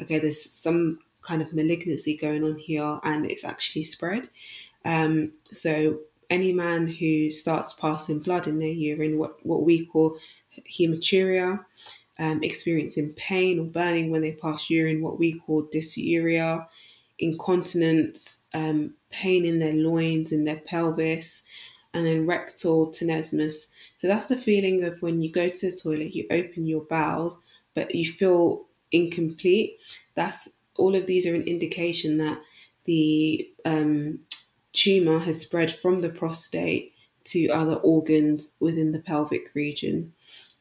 okay, 0.02 0.20
there's 0.20 0.42
some 0.42 1.00
kind 1.22 1.42
of 1.42 1.54
malignancy 1.54 2.18
going 2.18 2.44
on 2.44 2.58
here 2.58 3.00
and 3.04 3.30
it's 3.30 3.44
actually 3.44 3.84
spread. 3.84 4.30
Um, 4.86 5.34
so, 5.46 6.00
any 6.30 6.54
man 6.54 6.88
who 6.88 7.30
starts 7.30 7.74
passing 7.74 8.20
blood 8.20 8.48
in 8.48 8.60
their 8.60 8.70
urine, 8.70 9.18
what, 9.18 9.46
what 9.46 9.64
we 9.64 9.86
call 9.86 10.18
hematuria, 10.70 11.66
um, 12.20 12.42
experiencing 12.42 13.12
pain 13.14 13.60
or 13.60 13.66
burning 13.66 14.12
when 14.12 14.22
they 14.22 14.32
pass 14.32 14.70
urine, 14.70 15.02
what 15.02 15.20
we 15.20 15.34
call 15.40 15.64
dysuria, 15.64 16.68
incontinence, 17.20 18.44
um, 18.54 18.94
pain 19.10 19.44
in 19.44 19.60
their 19.60 19.74
loins, 19.74 20.32
in 20.32 20.46
their 20.46 20.58
pelvis, 20.58 21.44
and 21.94 22.06
then 22.06 22.26
rectal 22.26 22.92
tenesmus. 22.92 23.68
So 23.98 24.08
that's 24.08 24.28
the 24.28 24.38
feeling 24.38 24.84
of 24.84 25.02
when 25.02 25.22
you 25.22 25.32
go 25.32 25.50
to 25.50 25.72
the 25.72 25.78
toilet, 25.78 26.16
you 26.16 26.28
open 26.32 26.66
your 26.66 26.82
bowels, 26.82 27.40
but 27.76 27.94
you 27.94 28.12
feel 28.12 28.66
incomplete. 28.92 29.78
That's 30.16 30.50
all 30.76 30.96
of 30.96 31.06
these 31.06 31.26
are 31.26 31.36
an 31.36 31.44
indication 31.44 32.18
that 32.18 32.42
the 32.86 33.50
um, 33.66 34.20
tumor 34.74 35.20
has 35.20 35.42
spread 35.42 35.74
from 35.74 36.00
the 36.00 36.10
prostate 36.10 36.94
to 37.26 37.50
other 37.50 37.76
organs 37.76 38.54
within 38.60 38.92
the 38.92 39.00
pelvic 39.00 39.54
region. 39.54 40.14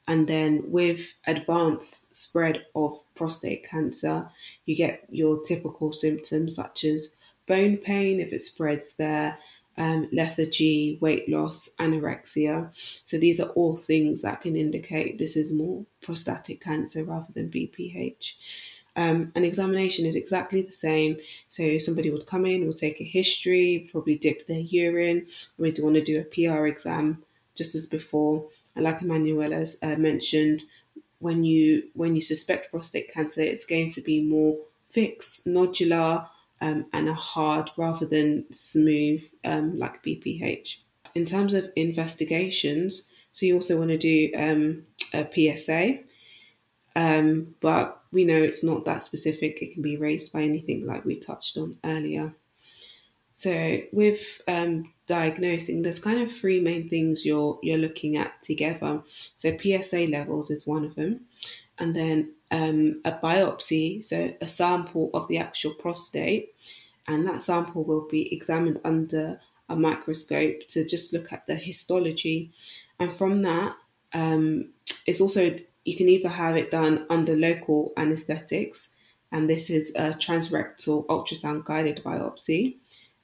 And 0.06 0.26
then 0.26 0.64
with 0.66 1.14
advanced 1.26 2.16
spread 2.16 2.66
of 2.74 3.00
prostate 3.14 3.64
cancer, 3.64 4.28
you 4.66 4.74
get 4.74 5.04
your 5.08 5.40
typical 5.42 5.92
symptoms 5.92 6.56
such 6.56 6.84
as 6.84 7.14
bone 7.46 7.76
pain 7.76 8.20
if 8.20 8.32
it 8.32 8.42
spreads 8.42 8.94
there, 8.94 9.38
um, 9.76 10.08
lethargy, 10.12 10.98
weight 11.00 11.28
loss, 11.28 11.68
anorexia. 11.78 12.70
So 13.06 13.18
these 13.18 13.40
are 13.40 13.48
all 13.50 13.76
things 13.76 14.22
that 14.22 14.42
can 14.42 14.56
indicate 14.56 15.18
this 15.18 15.36
is 15.36 15.52
more 15.52 15.84
prostatic 16.02 16.60
cancer 16.60 17.04
rather 17.04 17.32
than 17.34 17.50
BPH. 17.50 18.34
Um, 18.96 19.32
an 19.34 19.44
examination 19.44 20.04
is 20.04 20.16
exactly 20.16 20.62
the 20.62 20.72
same. 20.72 21.16
So 21.48 21.78
somebody 21.78 22.10
would 22.10 22.26
come 22.26 22.44
in, 22.44 22.66
will 22.66 22.74
take 22.74 23.00
a 23.00 23.04
history, 23.04 23.88
probably 23.90 24.16
dip 24.16 24.46
their 24.46 24.58
urine, 24.58 25.26
we 25.58 25.72
want 25.78 25.94
to 25.94 26.02
do 26.02 26.20
a 26.20 26.24
PR 26.24 26.66
exam 26.66 27.22
just 27.54 27.74
as 27.74 27.86
before 27.86 28.46
And 28.74 28.84
like 28.84 29.02
Emmanuel 29.02 29.52
has 29.52 29.78
uh, 29.82 29.96
mentioned, 29.96 30.62
when 31.18 31.44
you 31.44 31.84
when 31.94 32.16
you 32.16 32.22
suspect 32.22 32.70
prostate 32.70 33.12
cancer, 33.12 33.42
it's 33.42 33.66
going 33.66 33.90
to 33.92 34.00
be 34.00 34.22
more 34.22 34.56
fixed, 34.90 35.46
nodular, 35.46 36.26
um, 36.60 36.86
and 36.92 37.08
a 37.08 37.14
hard 37.14 37.70
rather 37.76 38.06
than 38.06 38.50
smooth 38.52 39.22
um, 39.44 39.78
like 39.78 40.02
BPH. 40.02 40.76
In 41.14 41.24
terms 41.24 41.54
of 41.54 41.70
investigations, 41.76 43.08
so 43.32 43.46
you 43.46 43.54
also 43.54 43.78
want 43.78 43.90
to 43.90 43.98
do 43.98 44.30
um, 44.36 44.84
a 45.12 45.26
PSA, 45.32 46.00
um, 46.96 47.54
but 47.60 48.02
we 48.12 48.24
know 48.24 48.42
it's 48.42 48.64
not 48.64 48.84
that 48.84 49.04
specific. 49.04 49.62
It 49.62 49.74
can 49.74 49.82
be 49.82 49.96
raised 49.96 50.32
by 50.32 50.42
anything 50.42 50.86
like 50.86 51.04
we 51.04 51.18
touched 51.18 51.56
on 51.56 51.78
earlier. 51.84 52.34
So 53.32 53.80
with 53.92 54.42
um, 54.48 54.92
diagnosing, 55.06 55.82
there's 55.82 56.00
kind 56.00 56.20
of 56.20 56.34
three 56.34 56.60
main 56.60 56.88
things 56.88 57.24
you're 57.24 57.58
you're 57.62 57.78
looking 57.78 58.16
at 58.16 58.42
together. 58.42 59.02
So 59.36 59.56
PSA 59.56 60.08
levels 60.08 60.50
is 60.50 60.66
one 60.66 60.84
of 60.84 60.94
them, 60.94 61.22
and 61.78 61.96
then 61.96 62.32
um, 62.50 63.00
a 63.04 63.12
biopsy, 63.12 64.04
so 64.04 64.32
a 64.40 64.48
sample 64.48 65.10
of 65.14 65.28
the 65.28 65.38
actual 65.38 65.74
prostate, 65.74 66.54
and 67.06 67.26
that 67.26 67.42
sample 67.42 67.84
will 67.84 68.06
be 68.08 68.32
examined 68.34 68.80
under 68.84 69.40
a 69.68 69.76
microscope 69.76 70.66
to 70.68 70.86
just 70.86 71.12
look 71.12 71.32
at 71.32 71.46
the 71.46 71.54
histology, 71.54 72.50
and 72.98 73.12
from 73.12 73.42
that, 73.42 73.74
um, 74.12 74.72
it's 75.06 75.20
also 75.20 75.56
you 75.84 75.96
can 75.96 76.08
either 76.08 76.28
have 76.28 76.56
it 76.56 76.70
done 76.70 77.06
under 77.08 77.36
local 77.36 77.92
anesthetics, 77.96 78.94
and 79.32 79.48
this 79.48 79.70
is 79.70 79.92
a 79.94 80.10
transrectal 80.12 81.06
ultrasound 81.06 81.64
guided 81.64 82.02
biopsy 82.04 82.76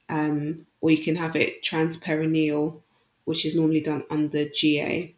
um, 0.09 0.65
or 0.81 0.91
you 0.91 1.03
can 1.03 1.15
have 1.15 1.35
it 1.35 1.63
transperineal, 1.63 2.81
which 3.25 3.45
is 3.45 3.55
normally 3.55 3.81
done 3.81 4.03
under 4.09 4.47
GA. 4.49 5.13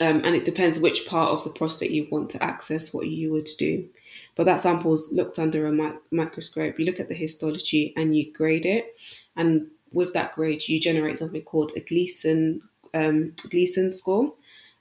Um, 0.00 0.24
and 0.24 0.34
it 0.34 0.44
depends 0.44 0.78
which 0.78 1.06
part 1.06 1.30
of 1.30 1.44
the 1.44 1.50
prostate 1.50 1.90
you 1.90 2.08
want 2.10 2.30
to 2.30 2.42
access, 2.42 2.92
what 2.92 3.06
you 3.06 3.32
would 3.32 3.48
do. 3.58 3.88
But 4.34 4.44
that 4.44 4.60
sample 4.60 4.94
is 4.94 5.10
looked 5.12 5.38
under 5.38 5.66
a 5.66 5.72
mi- 5.72 5.98
microscope. 6.10 6.78
You 6.78 6.84
look 6.84 7.00
at 7.00 7.08
the 7.08 7.14
histology 7.14 7.92
and 7.96 8.16
you 8.16 8.32
grade 8.32 8.66
it. 8.66 8.96
And 9.36 9.68
with 9.92 10.12
that 10.14 10.34
grade, 10.34 10.68
you 10.68 10.80
generate 10.80 11.18
something 11.18 11.42
called 11.42 11.72
a 11.76 11.80
Gleason 11.80 12.62
um, 12.94 13.34
Gleason 13.50 13.92
score. 13.92 14.34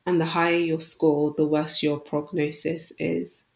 And 0.06 0.22
the 0.22 0.26
higher 0.26 0.58
your 0.58 0.82
score, 0.82 1.34
the 1.36 1.46
worse 1.46 1.84
your 1.84 2.00
prognosis 2.00 2.94
is. 2.98 3.48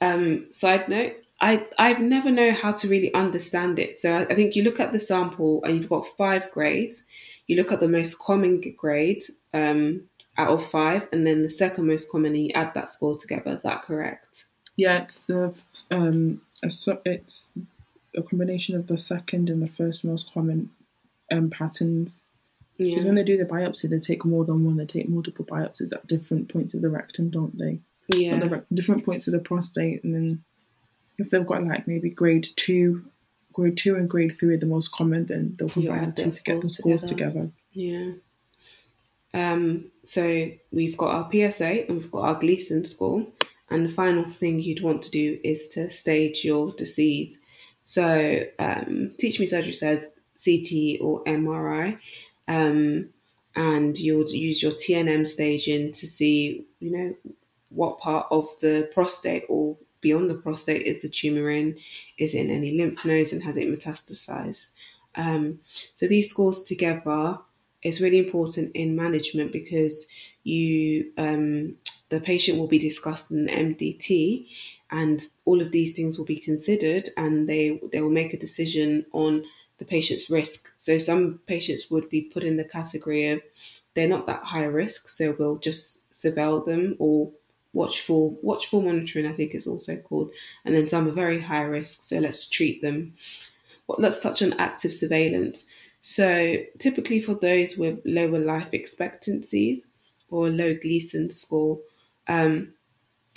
Um, 0.00 0.52
side 0.52 0.88
note, 0.88 1.14
I 1.40 1.66
I've 1.78 2.00
never 2.00 2.30
know 2.30 2.52
how 2.52 2.72
to 2.72 2.88
really 2.88 3.12
understand 3.14 3.78
it. 3.78 3.98
So 3.98 4.12
I, 4.12 4.22
I 4.22 4.34
think 4.34 4.56
you 4.56 4.62
look 4.62 4.80
at 4.80 4.92
the 4.92 5.00
sample 5.00 5.62
and 5.64 5.76
you've 5.76 5.88
got 5.88 6.16
five 6.16 6.50
grades. 6.50 7.04
You 7.46 7.56
look 7.56 7.72
at 7.72 7.80
the 7.80 7.88
most 7.88 8.18
common 8.18 8.60
grade 8.76 9.22
um, 9.54 10.02
out 10.36 10.48
of 10.48 10.66
five, 10.66 11.08
and 11.12 11.26
then 11.26 11.42
the 11.42 11.50
second 11.50 11.86
most 11.86 12.10
common, 12.10 12.34
and 12.34 12.46
you 12.46 12.52
add 12.54 12.74
that 12.74 12.90
score 12.90 13.16
together. 13.16 13.52
Is 13.52 13.62
that 13.62 13.82
correct? 13.82 14.44
Yeah, 14.76 15.02
it's 15.02 15.20
the 15.20 15.54
um, 15.90 16.42
a, 16.62 16.70
it's 17.04 17.50
a 18.16 18.22
combination 18.22 18.76
of 18.76 18.86
the 18.86 18.98
second 18.98 19.48
and 19.48 19.62
the 19.62 19.68
first 19.68 20.04
most 20.04 20.32
common 20.32 20.70
um, 21.32 21.50
patterns 21.50 22.20
Yeah. 22.78 22.90
Because 22.90 23.06
when 23.06 23.14
they 23.14 23.22
do 23.22 23.36
the 23.38 23.44
biopsy, 23.44 23.88
they 23.88 23.98
take 23.98 24.24
more 24.24 24.44
than 24.44 24.64
one. 24.64 24.76
They 24.76 24.84
take 24.84 25.08
multiple 25.08 25.44
biopsies 25.44 25.94
at 25.94 26.06
different 26.06 26.52
points 26.52 26.74
of 26.74 26.82
the 26.82 26.90
rectum, 26.90 27.30
don't 27.30 27.56
they? 27.58 27.80
Yeah. 28.08 28.38
The 28.38 28.48
rec- 28.48 28.64
different 28.72 29.04
points 29.04 29.26
of 29.26 29.32
the 29.32 29.40
prostate, 29.40 30.04
and 30.04 30.14
then 30.14 30.44
if 31.18 31.30
they've 31.30 31.46
got 31.46 31.64
like 31.64 31.88
maybe 31.88 32.10
grade 32.10 32.46
two, 32.56 33.04
grade 33.56 33.76
two 33.76 33.96
and 33.96 34.08
grade 34.08 34.38
three 34.38 34.54
are 34.54 34.58
the 34.58 34.66
most 34.66 34.92
common, 34.92 35.24
then 35.24 35.56
they'll 35.56 35.70
combine 35.70 36.10
the 36.10 36.22
two 36.22 36.30
to 36.30 36.42
get 36.42 36.60
the 36.60 36.68
scores 36.68 37.00
scores 37.00 37.04
together. 37.04 37.32
together. 37.32 37.50
Yeah. 37.72 38.12
Um, 39.32 39.90
so 40.04 40.50
we've 40.70 40.96
got 40.96 41.14
our 41.14 41.30
PSA 41.32 41.86
and 41.88 41.98
we've 41.98 42.10
got 42.10 42.28
our 42.28 42.34
Gleason 42.34 42.84
score. 42.84 43.26
And 43.70 43.86
the 43.86 43.92
final 43.92 44.24
thing 44.24 44.60
you'd 44.60 44.82
want 44.82 45.00
to 45.02 45.10
do 45.10 45.40
is 45.42 45.66
to 45.68 45.88
stage 45.88 46.44
your 46.44 46.72
disease. 46.72 47.38
So 47.82 48.44
um, 48.58 49.12
Teach 49.18 49.40
Me 49.40 49.46
Surgery 49.46 49.72
says 49.72 50.12
CT 50.42 51.00
or 51.00 51.24
MRI. 51.24 51.98
Um, 52.46 53.08
and 53.56 53.98
you'll 53.98 54.28
use 54.28 54.62
your 54.62 54.72
TNM 54.72 55.26
staging 55.26 55.92
to 55.92 56.06
see, 56.06 56.66
you 56.78 56.90
know, 56.90 57.16
what 57.70 57.98
part 58.00 58.26
of 58.30 58.50
the 58.60 58.90
prostate 58.92 59.44
or 59.48 59.78
beyond 60.00 60.30
the 60.30 60.34
prostate 60.34 60.82
is 60.82 61.02
the 61.02 61.08
tumor 61.08 61.50
in, 61.50 61.78
is 62.18 62.34
it 62.34 62.40
in 62.40 62.50
any 62.50 62.76
lymph 62.76 63.04
nodes, 63.04 63.32
and 63.32 63.42
has 63.42 63.56
it 63.56 63.68
metastasized. 63.68 64.72
Um, 65.14 65.60
so 65.94 66.06
these 66.06 66.30
scores 66.30 66.62
together 66.62 67.38
is 67.82 68.00
really 68.00 68.18
important 68.18 68.72
in 68.74 68.96
management 68.96 69.52
because 69.52 70.06
you 70.44 71.12
um, 71.16 71.76
the 72.08 72.20
patient 72.20 72.58
will 72.58 72.68
be 72.68 72.78
discussed 72.78 73.30
in 73.30 73.46
the 73.46 73.52
MDT, 73.52 74.48
and 74.90 75.22
all 75.44 75.60
of 75.60 75.72
these 75.72 75.94
things 75.94 76.18
will 76.18 76.24
be 76.24 76.38
considered, 76.38 77.08
and 77.16 77.48
they 77.48 77.80
they 77.92 78.00
will 78.00 78.10
make 78.10 78.32
a 78.32 78.38
decision 78.38 79.06
on 79.12 79.44
the 79.78 79.84
patient's 79.84 80.30
risk. 80.30 80.72
So 80.78 80.98
some 80.98 81.40
patients 81.46 81.90
would 81.90 82.08
be 82.08 82.22
put 82.22 82.44
in 82.44 82.56
the 82.56 82.64
category 82.64 83.28
of 83.28 83.42
they're 83.94 84.08
not 84.08 84.26
that 84.26 84.44
high 84.44 84.64
risk, 84.64 85.08
so 85.08 85.34
we'll 85.38 85.58
just 85.58 86.10
surveil 86.12 86.64
them 86.64 86.96
or 86.98 87.32
watchful 87.76 88.38
watchful 88.42 88.80
monitoring. 88.82 89.26
I 89.26 89.32
think 89.32 89.54
it's 89.54 89.66
also 89.66 89.96
called, 89.96 90.30
and 90.64 90.74
then 90.74 90.88
some 90.88 91.06
are 91.08 91.12
very 91.24 91.40
high 91.40 91.62
risk, 91.78 92.04
so 92.04 92.18
let's 92.18 92.48
treat 92.48 92.82
them. 92.82 93.14
Well, 93.86 93.98
let's 94.00 94.20
touch 94.20 94.42
on 94.42 94.54
active 94.54 94.92
surveillance. 94.92 95.66
So 96.00 96.56
typically 96.78 97.20
for 97.20 97.34
those 97.34 97.76
with 97.76 98.00
lower 98.04 98.38
life 98.38 98.72
expectancies 98.72 99.88
or 100.30 100.48
low 100.50 100.74
Gleason 100.74 101.30
score, 101.30 101.78
um, 102.28 102.72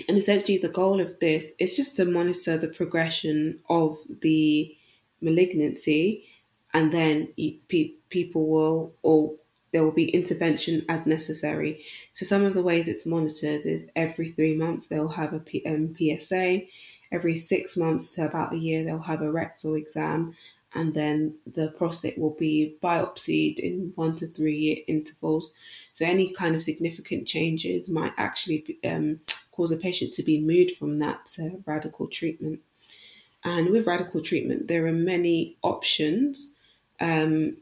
and 0.08 0.18
essentially 0.18 0.58
the 0.58 0.70
goal 0.82 1.02
of 1.02 1.20
this 1.20 1.54
is 1.60 1.76
just 1.76 1.96
to 1.98 2.06
monitor 2.06 2.58
the 2.58 2.70
progression 2.80 3.60
of 3.70 3.98
the 4.22 4.76
malignancy, 5.22 6.26
and 6.74 6.92
then 6.92 7.28
pe- 7.68 7.96
people 8.10 8.48
will 8.48 8.94
or 9.02 9.36
there 9.72 9.84
will 9.84 9.92
be 9.92 10.10
intervention 10.10 10.86
as 10.90 11.06
necessary. 11.06 11.84
So 12.14 12.26
some 12.26 12.44
of 12.44 12.54
the 12.54 12.62
ways 12.62 12.88
it's 12.88 13.06
monitored 13.06 13.66
is 13.66 13.90
every 13.96 14.32
three 14.32 14.56
months 14.56 14.88
they'll 14.88 15.10
have 15.10 15.34
a 15.34 15.40
P- 15.40 15.66
um, 15.66 15.96
PSA, 15.96 16.62
every 17.12 17.36
six 17.36 17.78
months 17.78 18.16
to 18.16 18.26
about 18.26 18.54
a 18.54 18.58
year 18.58 18.84
they'll 18.84 19.00
have 19.00 19.22
a 19.22 19.32
rectal 19.32 19.76
exam, 19.76 20.36
and 20.74 20.94
then 20.94 21.36
the 21.48 21.70
prostate 21.70 22.18
will 22.18 22.36
be 22.36 22.76
biopsied 22.82 23.60
in 23.60 23.92
one 23.96 24.16
to 24.18 24.28
three 24.28 24.58
year 24.58 24.78
intervals. 24.88 25.52
So 25.94 26.06
any 26.06 26.32
kind 26.34 26.56
of 26.56 26.62
significant 26.62 27.28
changes 27.28 27.90
might 27.90 28.14
actually 28.18 28.78
um, 28.84 29.20
cause 29.52 29.72
a 29.72 29.78
patient 29.78 30.14
to 30.14 30.24
be 30.24 30.40
moved 30.40 30.72
from 30.72 31.00
that 31.00 31.26
to 31.36 31.62
radical 31.66 32.08
treatment. 32.08 32.62
And 33.44 33.70
with 33.70 33.88
radical 33.88 34.22
treatment, 34.22 34.68
there 34.68 34.86
are 34.86 34.92
many 34.92 35.58
options. 35.64 36.54
Um, 37.00 37.58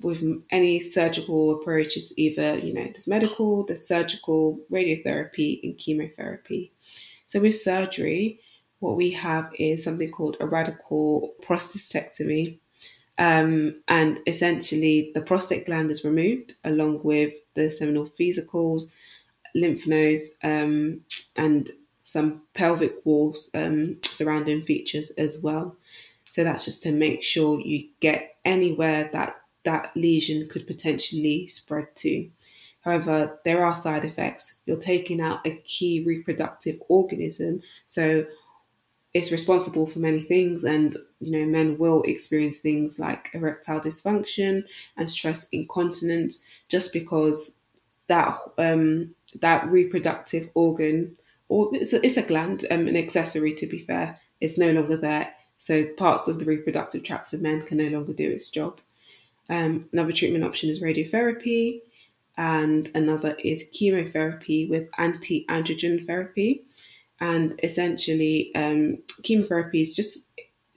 with 0.00 0.22
any 0.50 0.80
surgical 0.80 1.60
approach, 1.60 1.96
it's 1.96 2.16
either, 2.18 2.58
you 2.58 2.72
know, 2.72 2.84
there's 2.84 3.08
medical, 3.08 3.64
there's 3.64 3.86
surgical, 3.86 4.60
radiotherapy, 4.70 5.60
and 5.62 5.78
chemotherapy. 5.78 6.72
So 7.26 7.40
with 7.40 7.56
surgery, 7.56 8.40
what 8.80 8.96
we 8.96 9.10
have 9.12 9.50
is 9.58 9.82
something 9.82 10.10
called 10.10 10.36
a 10.40 10.46
radical 10.46 11.34
prostatectomy. 11.42 12.58
Um, 13.18 13.80
and 13.88 14.20
essentially, 14.26 15.10
the 15.14 15.22
prostate 15.22 15.64
gland 15.64 15.90
is 15.90 16.04
removed 16.04 16.54
along 16.64 17.00
with 17.02 17.32
the 17.54 17.70
seminal 17.70 18.10
vesicles, 18.18 18.92
lymph 19.54 19.86
nodes, 19.86 20.32
um, 20.44 21.00
and 21.36 21.70
some 22.04 22.42
pelvic 22.54 22.94
walls 23.04 23.50
um, 23.54 23.96
surrounding 24.02 24.62
features 24.62 25.10
as 25.12 25.40
well. 25.42 25.76
So 26.30 26.44
that's 26.44 26.66
just 26.66 26.82
to 26.82 26.92
make 26.92 27.22
sure 27.22 27.58
you 27.60 27.88
get 28.00 28.36
anywhere 28.44 29.08
that 29.14 29.36
that 29.66 29.94
lesion 29.94 30.48
could 30.48 30.66
potentially 30.66 31.48
spread 31.48 31.94
to. 31.96 32.30
However, 32.80 33.40
there 33.44 33.64
are 33.64 33.74
side 33.74 34.04
effects. 34.04 34.60
You're 34.64 34.78
taking 34.78 35.20
out 35.20 35.44
a 35.44 35.56
key 35.64 36.04
reproductive 36.06 36.80
organism, 36.88 37.62
so 37.88 38.24
it's 39.12 39.32
responsible 39.32 39.86
for 39.86 39.98
many 39.98 40.20
things 40.20 40.62
and 40.62 40.94
you 41.20 41.32
know 41.32 41.46
men 41.46 41.78
will 41.78 42.02
experience 42.02 42.58
things 42.58 42.98
like 42.98 43.30
erectile 43.32 43.80
dysfunction 43.80 44.62
and 44.98 45.10
stress 45.10 45.48
incontinence 45.52 46.42
just 46.68 46.92
because 46.92 47.60
that 48.08 48.38
um 48.58 49.14
that 49.40 49.66
reproductive 49.68 50.50
organ 50.52 51.16
or 51.48 51.70
it's 51.72 51.94
a, 51.94 52.04
it's 52.04 52.18
a 52.18 52.22
gland 52.22 52.66
um, 52.70 52.86
an 52.86 52.96
accessory 52.96 53.54
to 53.54 53.66
be 53.66 53.78
fair 53.78 54.20
it's 54.42 54.58
no 54.58 54.70
longer 54.70 54.98
there 54.98 55.32
so 55.56 55.86
parts 55.96 56.28
of 56.28 56.38
the 56.38 56.44
reproductive 56.44 57.02
tract 57.02 57.30
for 57.30 57.38
men 57.38 57.62
can 57.62 57.78
no 57.78 57.88
longer 57.88 58.12
do 58.12 58.30
its 58.30 58.50
job 58.50 58.78
um, 59.48 59.88
another 59.92 60.12
treatment 60.12 60.44
option 60.44 60.70
is 60.70 60.82
radiotherapy 60.82 61.80
and 62.36 62.90
another 62.94 63.36
is 63.42 63.64
chemotherapy 63.72 64.66
with 64.66 64.88
anti-androgen 64.98 66.06
therapy. 66.06 66.64
And 67.20 67.58
essentially 67.62 68.54
um, 68.54 68.98
chemotherapy 69.22 69.80
is 69.80 69.96
just 69.96 70.30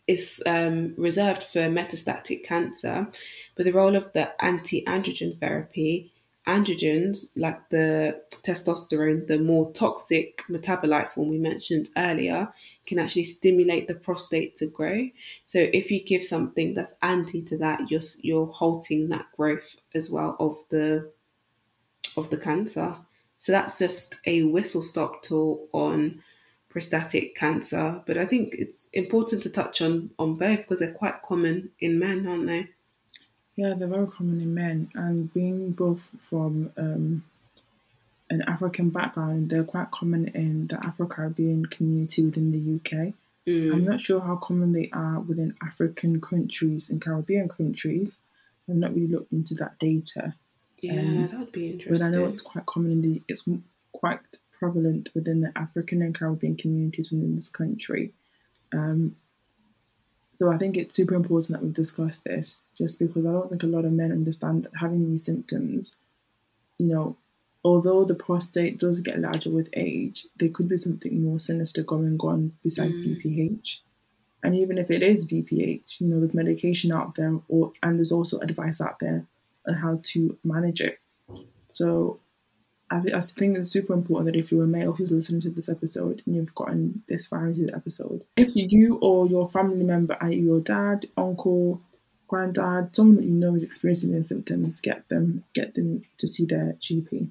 is 0.07 0.41
um, 0.47 0.95
reserved 0.97 1.43
for 1.43 1.59
metastatic 1.69 2.43
cancer 2.43 3.07
but 3.55 3.63
the 3.63 3.71
role 3.71 3.95
of 3.95 4.11
the 4.13 4.43
anti-androgen 4.43 5.39
therapy 5.39 6.11
androgens 6.49 7.27
like 7.35 7.69
the 7.69 8.19
testosterone 8.43 9.27
the 9.27 9.37
more 9.37 9.71
toxic 9.73 10.43
metabolite 10.49 11.11
form 11.11 11.29
we 11.29 11.37
mentioned 11.37 11.89
earlier 11.97 12.51
can 12.85 12.99
actually 12.99 13.23
stimulate 13.23 13.87
the 13.87 13.93
prostate 13.93 14.55
to 14.55 14.65
grow 14.67 15.07
so 15.45 15.59
if 15.73 15.91
you 15.91 16.03
give 16.03 16.23
something 16.23 16.73
that's 16.73 16.93
anti 17.01 17.41
to 17.43 17.57
that 17.57 17.79
you're 17.89 18.01
you're 18.21 18.47
halting 18.47 19.09
that 19.09 19.25
growth 19.37 19.75
as 19.93 20.09
well 20.09 20.35
of 20.39 20.57
the 20.69 21.11
of 22.17 22.29
the 22.29 22.37
cancer 22.37 22.95
so 23.37 23.51
that's 23.51 23.79
just 23.79 24.15
a 24.25 24.43
whistle 24.43 24.83
stop 24.83 25.21
tour 25.21 25.59
on 25.71 26.21
prostatic 26.69 27.35
cancer. 27.35 28.01
But 28.05 28.17
I 28.17 28.25
think 28.25 28.53
it's 28.53 28.87
important 28.93 29.41
to 29.43 29.49
touch 29.49 29.81
on 29.81 30.11
on 30.17 30.35
both 30.35 30.59
because 30.59 30.79
they're 30.79 30.93
quite 30.93 31.21
common 31.23 31.71
in 31.79 31.99
men, 31.99 32.27
aren't 32.27 32.47
they? 32.47 32.69
Yeah, 33.59 33.73
they're 33.77 33.89
very 33.89 34.07
common 34.07 34.39
in 34.39 34.53
men, 34.53 34.89
and 34.93 35.33
being 35.33 35.71
both 35.71 36.03
from 36.29 36.71
um, 36.77 37.25
an 38.29 38.41
African 38.43 38.89
background, 38.89 39.49
they're 39.49 39.65
quite 39.75 39.91
common 39.91 40.29
in 40.29 40.67
the 40.67 40.77
Afro 40.85 41.07
Caribbean 41.07 41.65
community 41.65 42.23
within 42.23 42.51
the 42.53 42.63
UK. 42.77 43.13
I'm 43.73 43.83
not 43.83 43.99
sure 43.99 44.21
how 44.21 44.35
common 44.37 44.71
they 44.71 44.89
are 44.93 45.19
within 45.19 45.55
African 45.61 46.21
countries 46.21 46.89
and 46.89 47.01
Caribbean 47.01 47.49
countries. 47.49 48.17
I've 48.69 48.75
not 48.75 48.93
really 48.93 49.07
looked 49.07 49.33
into 49.33 49.55
that 49.55 49.77
data, 49.79 50.35
Yeah, 50.81 50.99
Um, 51.01 51.27
that 51.27 51.39
would 51.39 51.51
be 51.51 51.71
interesting. 51.71 51.93
but 51.93 52.01
I 52.01 52.09
know 52.17 52.27
it's 52.27 52.41
quite 52.41 52.65
common 52.65 52.91
in 52.91 53.01
the. 53.01 53.21
It's 53.27 53.43
quite 53.91 54.19
prevalent 54.57 55.09
within 55.13 55.41
the 55.41 55.51
African 55.57 56.01
and 56.01 56.15
Caribbean 56.15 56.55
communities 56.55 57.11
within 57.11 57.33
this 57.35 57.49
country. 57.49 58.13
Um, 58.71 59.15
so 60.31 60.51
I 60.51 60.57
think 60.57 60.77
it's 60.77 60.95
super 60.95 61.15
important 61.15 61.59
that 61.59 61.65
we 61.65 61.71
discuss 61.71 62.19
this, 62.19 62.61
just 62.77 62.99
because 62.99 63.25
I 63.25 63.31
don't 63.31 63.49
think 63.49 63.63
a 63.63 63.67
lot 63.67 63.85
of 63.85 63.91
men 63.91 64.11
understand 64.11 64.63
that 64.63 64.71
having 64.79 65.09
these 65.09 65.25
symptoms, 65.25 65.95
you 66.77 66.87
know, 66.87 67.17
although 67.63 68.05
the 68.05 68.15
prostate 68.15 68.77
does 68.77 68.99
get 68.99 69.19
larger 69.19 69.49
with 69.49 69.69
age, 69.73 70.27
there 70.37 70.49
could 70.49 70.69
be 70.69 70.77
something 70.77 71.21
more 71.21 71.39
sinister 71.39 71.83
going 71.83 72.17
on 72.19 72.53
besides 72.63 72.93
mm. 72.93 73.21
BPH. 73.21 73.77
And 74.41 74.55
even 74.55 74.77
if 74.77 74.89
it 74.89 75.03
is 75.03 75.25
BPH, 75.25 75.99
you 75.99 76.07
know, 76.07 76.19
there's 76.19 76.33
medication 76.33 76.91
out 76.93 77.15
there, 77.15 77.39
or 77.49 77.73
and 77.83 77.97
there's 77.97 78.11
also 78.11 78.39
advice 78.39 78.79
out 78.79 78.99
there 78.99 79.25
on 79.67 79.73
how 79.73 79.99
to 80.03 80.37
manage 80.43 80.79
it. 80.79 80.99
So 81.69 82.19
I, 82.91 82.99
thi- 83.01 83.13
I 83.13 83.19
think 83.19 83.57
it's 83.57 83.69
super 83.71 83.93
important 83.93 84.31
that 84.33 84.39
if 84.39 84.51
you're 84.51 84.63
a 84.63 84.67
male 84.67 84.93
who's 84.93 85.11
listening 85.11 85.41
to 85.41 85.49
this 85.49 85.69
episode 85.69 86.21
and 86.25 86.35
you've 86.35 86.55
gotten 86.55 87.03
this 87.07 87.27
far 87.27 87.45
into 87.47 87.65
the 87.65 87.75
episode, 87.75 88.25
if 88.37 88.49
you 88.55 88.95
or 89.01 89.27
your 89.27 89.47
family 89.49 89.83
member, 89.83 90.17
i.e., 90.21 90.35
your 90.39 90.59
dad, 90.59 91.05
uncle, 91.17 91.81
granddad, 92.27 92.95
someone 92.95 93.17
that 93.17 93.25
you 93.25 93.31
know 93.33 93.55
is 93.55 93.63
experiencing 93.63 94.13
these 94.13 94.29
symptoms, 94.29 94.79
get 94.81 95.07
them 95.09 95.43
get 95.53 95.75
them 95.75 96.03
to 96.17 96.27
see 96.27 96.45
their 96.45 96.73
GP. 96.81 97.29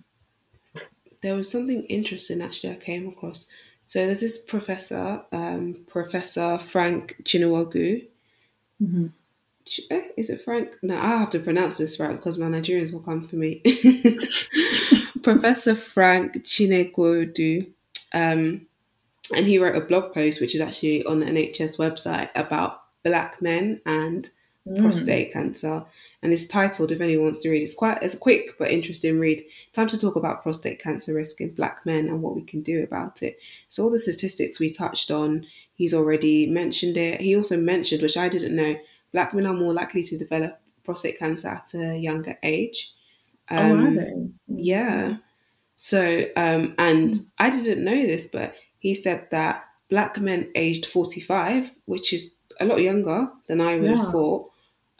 there 1.23 1.35
was 1.35 1.51
something 1.51 1.83
interesting 1.85 2.41
actually 2.43 2.71
I 2.73 2.77
came 2.77 3.09
across. 3.09 3.49
So 3.87 4.05
there's 4.07 4.21
this 4.21 4.37
professor, 4.39 5.23
um, 5.33 5.75
Professor 5.87 6.59
Frank 6.59 7.17
Chinegwundoh. 7.25 8.07
Mhm. 8.83 9.11
Eh, 9.91 10.03
is 10.17 10.31
it 10.31 10.43
Frank? 10.43 10.77
No, 10.83 10.99
I 10.99 11.17
have 11.17 11.31
to 11.31 11.39
pronounce 11.39 11.77
this 11.77 11.99
right 11.99 12.17
because 12.17 12.39
my 12.39 12.47
Nigerians 12.47 12.93
will 12.93 13.01
come 13.01 13.23
for 13.23 13.37
me. 13.37 13.63
Professor 15.23 15.75
Frank 15.75 16.35
Chinegwundoh, 16.45 17.71
um, 18.13 18.67
and 19.35 19.47
he 19.47 19.59
wrote 19.59 19.77
a 19.77 19.87
blog 19.87 20.15
post 20.15 20.41
which 20.41 20.55
is 20.55 20.61
actually 20.61 21.05
on 21.05 21.21
the 21.21 21.27
NHS 21.27 21.79
website 21.79 22.31
about 22.35 22.83
black 23.03 23.43
men 23.43 23.81
and 23.85 24.31
mm. 24.67 24.81
prostate 24.81 25.33
cancer, 25.33 25.85
and 26.23 26.33
it's 26.33 26.47
titled. 26.47 26.93
If 26.93 27.01
anyone 27.01 27.27
wants 27.27 27.43
to 27.43 27.51
read, 27.51 27.63
it's 27.63 27.75
quite 27.75 28.03
it's 28.03 28.15
a 28.15 28.19
quick 28.19 28.59
but 28.59 28.71
interesting 28.71 29.19
read. 29.19 29.45
Time 29.73 29.89
to 29.89 29.99
talk 29.99 30.17
about 30.17 30.43
prostate 30.43 30.81
cancer 30.81 31.15
risk 31.15 31.41
in 31.41 31.51
black 31.55 31.85
men 31.85 32.09
and 32.09 32.23
what 32.23 32.35
we 32.35 32.43
can 32.43 32.63
do 32.63 32.83
about 32.83 33.23
it. 33.23 33.39
So 33.69 33.85
all 33.85 33.91
the 33.91 33.99
statistics 33.99 34.59
we 34.59 34.71
touched 34.71 35.11
on, 35.11 35.47
he's 35.75 35.95
already 35.95 36.47
mentioned 36.47 36.97
it. 36.97 37.21
He 37.21 37.37
also 37.37 37.57
mentioned, 37.57 38.03
which 38.03 38.17
I 38.17 38.29
didn't 38.29 38.57
know, 38.57 38.77
black 39.13 39.35
men 39.35 39.47
are 39.47 39.55
more 39.55 39.73
likely 39.73 40.03
to 40.03 40.19
develop 40.19 40.61
prostate 40.85 41.19
cancer 41.19 41.49
at 41.49 41.75
a 41.75 41.97
younger 41.97 42.39
age. 42.43 42.95
Um, 43.51 43.59
oh, 43.59 43.75
are 43.75 43.87
um, 43.89 43.97
they? 43.97 44.63
Yeah. 44.63 45.17
So, 45.77 46.25
um, 46.37 46.75
and. 46.79 47.15
I 47.39 47.51
didn't 47.51 47.85
know 47.85 48.07
this, 48.07 48.27
but 48.27 48.55
he 48.79 48.95
said 48.95 49.29
that 49.31 49.65
black 49.89 50.19
men 50.19 50.51
aged 50.55 50.87
45, 50.87 51.71
which 51.87 52.13
is 52.13 52.35
a 52.61 52.65
lot 52.65 52.81
younger 52.81 53.29
than 53.47 53.61
I 53.61 53.77
would 53.77 53.91
yeah. 53.91 54.03
have 54.03 54.13
thought, 54.13 54.51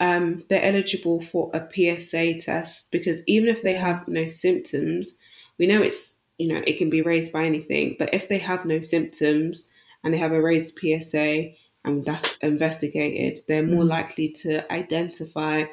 um, 0.01 0.45
they're 0.49 0.63
eligible 0.63 1.21
for 1.21 1.51
a 1.53 1.67
PSA 1.73 2.35
test 2.35 2.91
because 2.93 3.23
even 3.27 3.49
if 3.49 3.63
they 3.63 3.73
yes. 3.73 3.83
have 3.83 4.09
no 4.09 4.29
symptoms, 4.29 5.17
we 5.59 5.67
know 5.67 5.83
it's, 5.83 6.21
you 6.39 6.49
know, 6.49 6.63
it 6.67 6.79
can 6.79 6.89
be 6.89 7.03
raised 7.03 7.33
by 7.33 7.45
anything, 7.45 7.97
but 7.99 8.15
if 8.15 8.29
they 8.29 8.39
have 8.39 8.65
no 8.65 8.81
symptoms 8.81 9.71
and 10.05 10.15
they 10.15 10.19
have 10.19 10.33
a 10.33 10.41
raised 10.41 10.79
PSA, 10.79 11.51
and 11.85 12.05
that's 12.05 12.37
investigated, 12.43 13.41
they're 13.47 13.63
more 13.63 13.85
mm. 13.85 13.89
likely 13.89 14.29
to 14.29 14.71
identify 14.73 15.65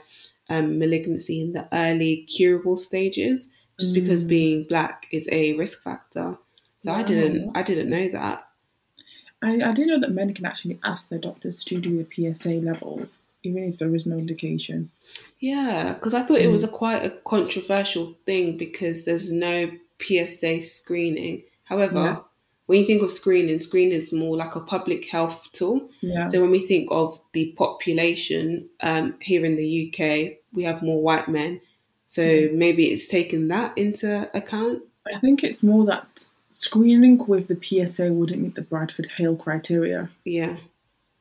um, 0.50 0.78
malignancy 0.78 1.41
in 1.41 1.54
the 1.54 1.68
early 1.74 2.18
curable 2.28 2.78
stages, 2.78 3.50
just 3.80 3.91
mm. 3.91 4.02
because 4.02 4.24
being 4.24 4.63
black 4.63 5.08
is 5.12 5.28
a 5.32 5.54
risk 5.54 5.84
factor. 5.84 6.38
So 6.82 6.94
wow. 6.94 7.00
I 7.00 7.04
didn't, 7.04 7.52
I 7.56 7.63
didn't 7.63 7.89
know 7.89 8.06
that. 8.06 8.48
I, 9.41 9.56
I 9.56 9.72
didn't 9.72 9.88
know 9.88 10.00
that 10.00 10.12
men 10.12 10.34
can 10.34 10.46
actually 10.46 10.80
ask 10.84 11.10
their 11.10 11.20
doctors 11.20 11.63
to 11.65 11.80
do 11.80 11.98
the 11.98 12.34
PSA 12.34 12.50
levels, 12.50 13.18
even 13.44 13.63
if 13.63 13.80
there 13.80 13.94
is 13.94 14.06
no 14.06 14.18
indication. 14.18 14.91
Yeah, 15.39 15.94
because 15.94 16.13
I 16.13 16.24
thought 16.24 16.39
mm. 16.39 16.44
it 16.44 16.52
was 16.52 16.63
a 16.63 16.68
quite 16.68 17.04
a 17.04 17.12
controversial 17.26 18.15
thing 18.26 18.58
because 18.58 19.06
there's 19.06 19.32
no 19.32 19.72
PSA 20.00 20.62
screening. 20.62 21.44
However, 21.65 22.04
yes 22.04 22.30
when 22.65 22.80
you 22.80 22.86
think 22.86 23.04
of 23.04 23.12
screening, 23.12 23.60
screening 23.60 23.99
is 23.99 24.12
more 24.12 24.36
like 24.36 24.56
a 24.56 24.60
public 24.60 25.08
health 25.08 25.49
tool. 25.51 25.89
Yeah. 26.01 26.28
So 26.28 26.41
when 26.41 26.51
we 26.51 26.65
think 26.65 26.89
of 26.91 27.19
the 27.34 27.54
population 27.58 28.69
um, 28.82 29.15
here 29.19 29.45
in 29.45 29.56
the 29.56 29.88
UK, 29.88 30.38
we 30.54 30.63
have 30.63 30.82
more 30.82 31.01
white 31.01 31.28
men. 31.28 31.62
So 32.08 32.23
mm. 32.23 32.54
maybe 32.54 32.91
it's 32.91 33.08
taken 33.08 33.49
that 33.49 33.78
into 33.78 34.30
account. 34.36 34.84
I 35.13 35.19
think 35.19 35.43
it's 35.43 35.62
more 35.62 35.86
that 35.86 36.25
screening 36.49 37.23
with 37.28 37.47
the 37.47 37.60
PSA 37.62 38.12
wouldn't 38.12 38.41
meet 38.41 38.56
the 38.56 38.62
Bradford 38.62 39.12
Hill 39.17 39.36
criteria. 39.36 40.10
Yeah. 40.23 40.58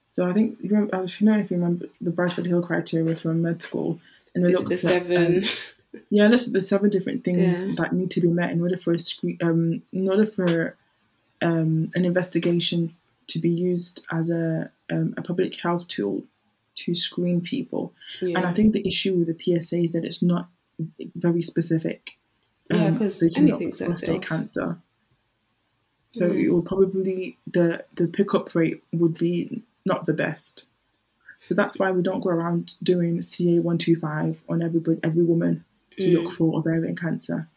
So 0.09 0.29
I 0.29 0.33
think 0.33 0.59
you 0.63 0.71
know, 0.71 0.89
I 0.93 0.99
don't 0.99 1.21
know 1.23 1.39
if 1.39 1.51
you 1.51 1.57
remember 1.57 1.87
the 2.01 2.13
Bradford 2.13 2.47
Hill 2.47 2.63
criteria 2.63 3.17
from 3.17 3.43
med 3.43 3.63
school, 3.63 4.01
and 4.35 4.47
it 4.47 4.53
looks 4.53 4.69
the 4.69 4.77
seven. 4.77 5.37
um, 5.39 5.51
yeah, 6.11 6.29
looks 6.29 6.47
at 6.47 6.53
the 6.53 6.63
seven 6.63 6.89
different 6.89 7.25
things 7.25 7.61
yeah. 7.61 7.75
that 7.77 7.93
need 7.93 8.13
to 8.13 8.21
be 8.21 8.29
met 8.29 8.53
in 8.53 8.63
order 8.63 8.79
for 8.79 8.93
a 8.93 8.99
screen, 8.99 9.39
um, 9.43 9.83
in 9.93 10.09
order 10.09 10.25
for 10.25 10.77
um, 11.45 11.91
an 11.95 12.05
investigation 12.05 12.97
to 13.29 13.39
be 13.39 13.51
used 13.51 14.05
as 14.11 14.31
a, 14.31 14.71
um, 14.91 15.15
a 15.17 15.23
public 15.23 15.55
health 15.61 15.87
tool 15.87 16.25
to 16.75 16.95
screen 16.95 17.41
people. 17.41 17.93
Yeah. 18.21 18.39
And 18.39 18.47
I 18.47 18.53
think 18.53 18.73
the 18.73 18.87
issue 18.87 19.15
with 19.15 19.29
the 19.29 19.61
PSA 19.61 19.79
is 19.79 19.93
that 19.93 20.05
it's 20.05 20.23
not 20.23 20.49
very 21.15 21.43
specific. 21.43 22.17
Um, 22.73 22.81
yeah, 22.81 22.91
because 22.91 23.37
anything's 23.37 23.81
prostate 23.81 24.23
cancer. 24.23 24.79
So 26.09 26.31
mm. 26.31 26.45
it 26.45 26.51
will 26.51 26.63
probably 26.63 27.39
the 27.47 27.85
the 27.95 28.07
pickup 28.07 28.55
rate 28.55 28.83
would 28.93 29.19
be 29.19 29.63
not 29.85 30.07
the 30.07 30.15
best. 30.15 30.65
So 31.49 31.55
that's 31.55 31.79
why 31.79 31.91
we 31.91 32.01
don't 32.01 32.23
go 32.23 32.31
around 32.31 32.75
doing 32.83 33.21
CA 33.21 33.59
one 33.59 33.77
two 33.77 33.97
five 33.97 34.41
on 34.49 34.63
every 34.63 34.81
every 35.03 35.25
woman 35.25 35.65
to 35.99 36.07
mm. 36.07 36.15
look 36.15 36.33
for 36.33 36.57
ovarian 36.57 36.97
cancer, 36.97 37.49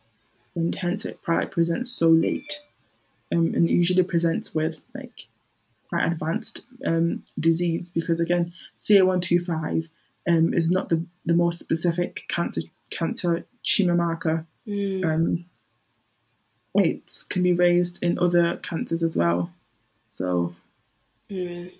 and 0.56 0.76
hence 0.76 1.06
it 1.06 1.22
probably 1.22 1.48
presents 1.48 1.90
so 1.90 2.10
late 2.10 2.64
um, 3.34 3.54
and 3.54 3.70
usually 3.70 4.04
presents 4.04 4.54
with 4.56 4.80
like 4.96 5.28
quite 5.90 6.06
advanced 6.06 6.66
um, 6.86 7.24
disease 7.40 7.90
because 7.90 8.20
again 8.20 8.54
CA125 8.78 9.88
um, 10.28 10.54
is 10.54 10.70
not 10.70 10.90
the, 10.90 11.06
the 11.26 11.34
most 11.34 11.60
specific 11.60 12.26
cancer 12.28 12.62
cancer 12.90 13.46
tumor 13.64 13.96
marker. 13.96 14.46
Mm. 14.68 15.06
Um, 15.06 15.46
it 16.76 17.24
can 17.30 17.44
be 17.44 17.54
raised 17.54 18.04
in 18.04 18.20
other 18.20 18.58
cancers 18.58 19.02
as 19.02 19.18
well. 19.18 19.52
So, 20.08 20.56
mm. 21.30 21.72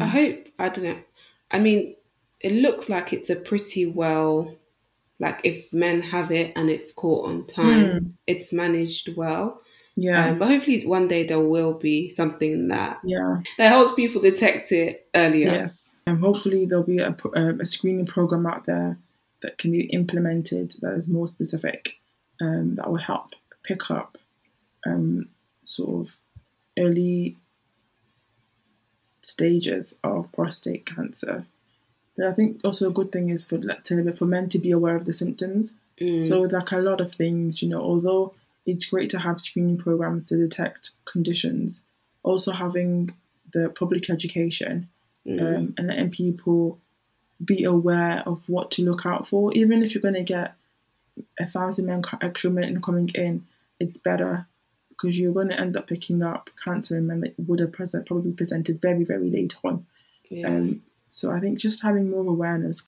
I 0.00 0.06
hope 0.06 0.48
I 0.58 0.68
don't 0.68 0.84
know. 0.84 0.98
I 1.50 1.58
mean, 1.58 1.96
it 2.40 2.52
looks 2.52 2.88
like 2.88 3.12
it's 3.12 3.30
a 3.30 3.36
pretty 3.36 3.86
well, 3.86 4.54
like 5.18 5.40
if 5.44 5.72
men 5.72 6.02
have 6.02 6.30
it 6.30 6.52
and 6.56 6.70
it's 6.70 6.92
caught 6.92 7.28
on 7.28 7.46
time, 7.46 7.86
mm. 7.86 8.12
it's 8.26 8.52
managed 8.52 9.16
well. 9.16 9.60
Yeah. 9.94 10.30
Um, 10.30 10.38
but 10.38 10.48
hopefully 10.48 10.86
one 10.86 11.06
day 11.06 11.26
there 11.26 11.40
will 11.40 11.74
be 11.74 12.08
something 12.08 12.68
that 12.68 12.98
yeah 13.04 13.40
that 13.58 13.68
helps 13.68 13.92
people 13.92 14.22
detect 14.22 14.72
it 14.72 15.06
earlier. 15.14 15.52
Yes. 15.52 15.90
And 16.06 16.18
hopefully 16.18 16.66
there'll 16.66 16.84
be 16.84 16.98
a, 16.98 17.14
um, 17.36 17.60
a 17.60 17.66
screening 17.66 18.06
program 18.06 18.46
out 18.46 18.66
there 18.66 18.98
that 19.42 19.58
can 19.58 19.70
be 19.70 19.84
implemented 19.86 20.74
that 20.80 20.94
is 20.94 21.08
more 21.08 21.28
specific 21.28 22.00
um, 22.40 22.76
that 22.76 22.90
will 22.90 22.96
help 22.96 23.34
pick 23.62 23.90
up 23.90 24.18
um, 24.86 25.28
sort 25.62 26.08
of 26.08 26.16
early 26.78 27.36
stages 29.20 29.94
of 30.02 30.30
prostate 30.32 30.86
cancer. 30.86 31.46
But 32.16 32.26
I 32.26 32.32
think 32.32 32.60
also 32.64 32.88
a 32.88 32.92
good 32.92 33.12
thing 33.12 33.30
is 33.30 33.44
for 33.44 33.60
for 34.14 34.26
men 34.26 34.48
to 34.50 34.58
be 34.58 34.70
aware 34.70 34.96
of 34.96 35.04
the 35.04 35.12
symptoms. 35.12 35.74
Mm. 36.00 36.26
So 36.26 36.40
like 36.40 36.72
a 36.72 36.78
lot 36.78 37.00
of 37.00 37.14
things, 37.14 37.62
you 37.62 37.68
know, 37.68 37.80
although 37.80 38.34
it's 38.66 38.86
great 38.86 39.10
to 39.10 39.18
have 39.18 39.40
screening 39.40 39.78
programs 39.78 40.28
to 40.28 40.36
detect 40.36 40.90
conditions. 41.04 41.82
Also, 42.22 42.52
having 42.52 43.10
the 43.52 43.68
public 43.68 44.08
education 44.08 44.88
mm. 45.26 45.40
um, 45.40 45.74
and 45.76 45.88
letting 45.88 46.10
people 46.10 46.78
be 47.44 47.64
aware 47.64 48.22
of 48.24 48.42
what 48.46 48.70
to 48.72 48.82
look 48.82 49.04
out 49.04 49.26
for. 49.26 49.52
Even 49.52 49.82
if 49.82 49.94
you're 49.94 50.02
going 50.02 50.14
to 50.14 50.22
get 50.22 50.54
a 51.38 51.46
thousand 51.46 51.86
men 51.86 52.02
extra 52.20 52.50
men 52.50 52.80
coming 52.80 53.10
in, 53.14 53.44
it's 53.80 53.98
better 53.98 54.46
because 54.88 55.18
you're 55.18 55.32
going 55.32 55.48
to 55.48 55.58
end 55.58 55.76
up 55.76 55.88
picking 55.88 56.22
up 56.22 56.50
cancer 56.62 56.96
in 56.96 57.06
men 57.06 57.20
that 57.20 57.34
would 57.38 57.58
have 57.58 57.72
present, 57.72 58.06
probably 58.06 58.32
presented 58.32 58.80
very, 58.80 59.04
very 59.04 59.28
late 59.28 59.56
on. 59.64 59.86
Yeah. 60.30 60.46
Um, 60.46 60.82
so 61.08 61.30
I 61.30 61.40
think 61.40 61.58
just 61.58 61.82
having 61.82 62.10
more 62.10 62.26
awareness. 62.26 62.86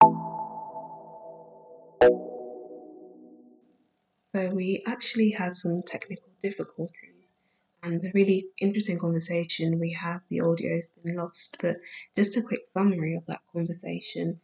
So 4.35 4.49
we 4.49 4.83
actually 4.85 5.31
had 5.31 5.55
some 5.55 5.83
technical 5.87 6.29
difficulties 6.43 7.29
and 7.85 8.05
a 8.05 8.11
really 8.15 8.49
interesting 8.61 8.99
conversation. 8.99 9.79
We 9.79 9.93
have 9.93 10.23
the 10.29 10.41
audio's 10.41 10.93
been 11.05 11.15
lost, 11.15 11.59
but 11.61 11.77
just 12.17 12.37
a 12.37 12.43
quick 12.43 12.67
summary 12.67 13.15
of 13.15 13.25
that 13.27 13.43
conversation. 13.53 14.41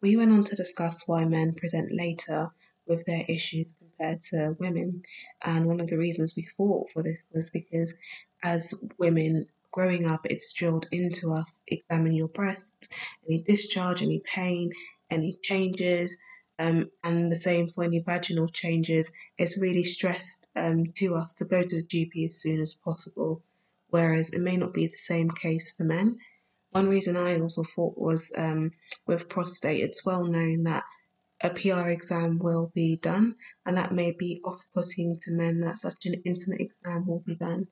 We 0.00 0.16
went 0.16 0.30
on 0.30 0.44
to 0.44 0.54
discuss 0.54 1.08
why 1.08 1.24
men 1.24 1.54
present 1.54 1.90
later 1.90 2.50
with 2.86 3.04
their 3.04 3.24
issues 3.26 3.78
compared 3.78 4.20
to 4.30 4.54
women. 4.60 5.02
And 5.40 5.66
one 5.66 5.80
of 5.80 5.88
the 5.88 5.98
reasons 5.98 6.34
we 6.36 6.46
fought 6.56 6.92
for 6.92 7.02
this 7.02 7.24
was 7.34 7.50
because 7.50 7.98
as 8.44 8.84
women 8.98 9.46
growing 9.72 10.06
up, 10.06 10.20
it's 10.24 10.52
drilled 10.52 10.86
into 10.92 11.32
us 11.32 11.64
examine 11.66 12.12
your 12.12 12.28
breasts, 12.28 12.90
any 13.26 13.42
discharge, 13.42 14.04
any 14.04 14.20
pain, 14.24 14.70
any 15.10 15.36
changes, 15.42 16.16
um, 16.62 16.90
and 17.02 17.32
the 17.32 17.40
same 17.40 17.68
for 17.68 17.82
any 17.82 17.98
vaginal 17.98 18.46
changes, 18.46 19.10
it's 19.36 19.60
really 19.60 19.82
stressed 19.82 20.48
um, 20.54 20.84
to 20.94 21.16
us 21.16 21.34
to 21.34 21.44
go 21.44 21.62
to 21.62 21.76
the 21.76 21.82
GP 21.82 22.26
as 22.26 22.40
soon 22.40 22.60
as 22.60 22.74
possible, 22.74 23.42
whereas 23.88 24.30
it 24.30 24.40
may 24.40 24.56
not 24.56 24.72
be 24.72 24.86
the 24.86 24.96
same 24.96 25.28
case 25.28 25.74
for 25.74 25.82
men. 25.82 26.18
One 26.70 26.88
reason 26.88 27.16
I 27.16 27.40
also 27.40 27.64
thought 27.64 27.98
was 27.98 28.32
um, 28.38 28.70
with 29.08 29.28
prostate, 29.28 29.82
it's 29.82 30.06
well 30.06 30.24
known 30.24 30.62
that 30.62 30.84
a 31.42 31.50
PR 31.50 31.88
exam 31.88 32.38
will 32.38 32.70
be 32.72 32.96
done, 32.96 33.34
and 33.66 33.76
that 33.76 33.90
may 33.90 34.12
be 34.16 34.40
off 34.44 34.62
putting 34.72 35.18
to 35.22 35.32
men 35.32 35.60
that 35.62 35.80
such 35.80 36.06
an 36.06 36.14
intimate 36.24 36.60
exam 36.60 37.08
will 37.08 37.24
be 37.26 37.34
done. 37.34 37.66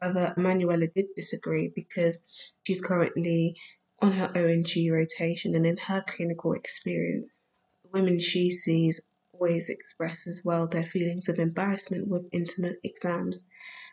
However, 0.00 0.32
Manuela 0.38 0.86
did 0.86 1.08
disagree 1.14 1.70
because 1.74 2.18
she's 2.62 2.80
currently 2.80 3.56
on 4.00 4.12
her 4.12 4.32
O&G 4.34 4.90
rotation, 4.90 5.54
and 5.54 5.66
in 5.66 5.76
her 5.76 6.02
clinical 6.06 6.54
experience, 6.54 7.38
women 7.92 8.18
she 8.18 8.50
sees 8.50 9.00
always 9.32 9.68
express 9.68 10.26
as 10.26 10.42
well 10.44 10.66
their 10.66 10.86
feelings 10.86 11.28
of 11.28 11.38
embarrassment 11.38 12.08
with 12.08 12.28
intimate 12.32 12.76
exams. 12.84 13.46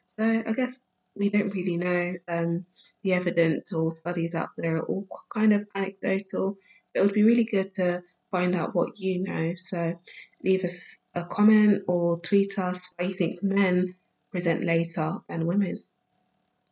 So 0.07 0.43
I 0.45 0.53
guess 0.53 0.91
we 1.15 1.29
don't 1.29 1.53
really 1.53 1.77
know. 1.77 2.15
Um, 2.27 2.65
the 3.03 3.13
evidence 3.13 3.73
or 3.73 3.95
studies 3.95 4.35
out 4.35 4.49
there 4.57 4.77
are 4.77 4.85
all 4.85 5.07
kind 5.33 5.53
of 5.53 5.65
anecdotal, 5.75 6.57
It 6.93 7.01
would 7.01 7.13
be 7.13 7.23
really 7.23 7.45
good 7.45 7.73
to 7.75 8.03
find 8.31 8.53
out 8.55 8.75
what 8.75 8.97
you 8.97 9.23
know. 9.23 9.53
So 9.55 9.99
leave 10.43 10.63
us 10.65 11.03
a 11.15 11.23
comment 11.23 11.83
or 11.87 12.19
tweet 12.19 12.57
us 12.59 12.93
why 12.95 13.05
you 13.05 13.13
think 13.13 13.41
men 13.41 13.95
present 14.31 14.63
later 14.63 15.19
than 15.29 15.47
women. 15.47 15.83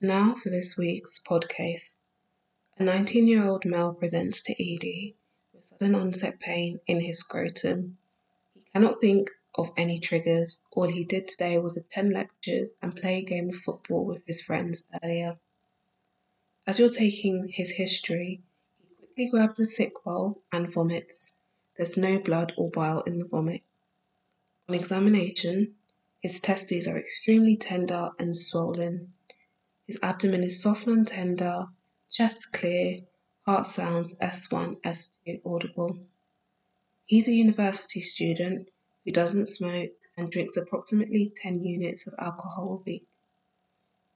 Now 0.02 0.36
for 0.36 0.50
this 0.50 0.78
week's 0.78 1.22
podcast. 1.24 2.00
A 2.78 2.84
19 2.84 3.28
year 3.28 3.46
old 3.46 3.64
male 3.64 3.94
presents 3.94 4.44
to 4.44 4.54
ED 4.54 5.14
with 5.14 5.25
sudden 5.78 5.96
onset 5.96 6.40
pain 6.40 6.80
in 6.88 7.02
his 7.02 7.20
scrotum. 7.20 7.98
He 8.54 8.62
cannot 8.74 9.02
think 9.02 9.30
of 9.56 9.72
any 9.76 10.00
triggers. 10.00 10.64
All 10.72 10.88
he 10.88 11.04
did 11.04 11.28
today 11.28 11.60
was 11.60 11.76
attend 11.76 12.14
lectures 12.14 12.70
and 12.82 12.96
play 12.96 13.20
a 13.20 13.24
game 13.24 13.50
of 13.50 13.56
football 13.56 14.06
with 14.06 14.26
his 14.26 14.42
friends 14.42 14.88
earlier. 15.04 15.38
As 16.66 16.80
you're 16.80 16.90
taking 16.90 17.48
his 17.48 17.72
history, 17.72 18.42
he 18.90 18.96
quickly 18.96 19.28
grabs 19.28 19.60
a 19.60 19.68
sick 19.68 19.94
bowl 20.04 20.42
and 20.52 20.72
vomits. 20.72 21.42
There's 21.76 21.98
no 21.98 22.20
blood 22.20 22.54
or 22.58 22.70
bile 22.70 23.02
in 23.02 23.20
the 23.20 23.28
vomit. 23.28 23.62
On 24.70 24.76
examination, 24.76 25.76
his 26.22 26.40
testes 26.40 26.88
are 26.88 26.98
extremely 26.98 27.56
tender 27.56 28.12
and 28.18 28.36
swollen. 28.36 29.14
His 29.88 30.00
abdomen 30.02 30.44
is 30.44 30.62
soft 30.62 30.88
and 30.88 31.06
tender, 31.06 31.68
chest 32.10 32.54
clear, 32.54 33.00
heart 33.46 33.68
sounds 33.68 34.18
S1, 34.18 34.82
S2 34.82 35.42
audible. 35.46 36.00
He's 37.06 37.28
a 37.28 37.34
university 37.34 38.02
student 38.02 38.70
who 39.04 39.12
doesn't 39.12 39.46
smoke 39.46 39.92
and 40.18 40.32
drinks 40.32 40.58
approximately 40.58 41.32
10 41.36 41.64
units 41.64 42.08
of 42.08 42.16
alcohol 42.18 42.82
a 42.82 42.84
week. 42.90 43.06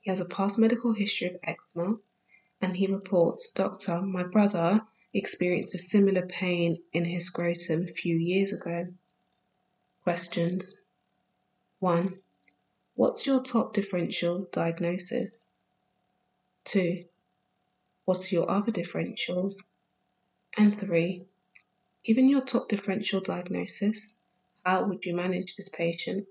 He 0.01 0.09
has 0.09 0.19
a 0.19 0.25
past 0.25 0.57
medical 0.57 0.93
history 0.93 1.27
of 1.27 1.37
eczema 1.43 1.97
and 2.59 2.75
he 2.75 2.87
reports, 2.87 3.51
Doctor, 3.51 4.01
my 4.01 4.23
brother 4.23 4.81
experienced 5.13 5.75
a 5.75 5.77
similar 5.77 6.25
pain 6.25 6.81
in 6.91 7.05
his 7.05 7.25
scrotum 7.27 7.83
a 7.83 7.93
few 7.93 8.15
years 8.15 8.51
ago. 8.51 8.87
Questions 10.03 10.81
1. 11.79 12.19
What's 12.95 13.27
your 13.27 13.43
top 13.43 13.73
differential 13.73 14.47
diagnosis? 14.51 15.51
2. 16.65 17.05
What 18.09 18.25
are 18.25 18.35
your 18.35 18.49
other 18.49 18.71
differentials? 18.71 19.57
And 20.57 20.75
3. 20.75 21.27
Given 22.03 22.27
your 22.27 22.41
top 22.41 22.67
differential 22.67 23.21
diagnosis, 23.21 24.19
how 24.65 24.85
would 24.85 25.05
you 25.05 25.15
manage 25.15 25.55
this 25.55 25.69
patient? 25.69 26.25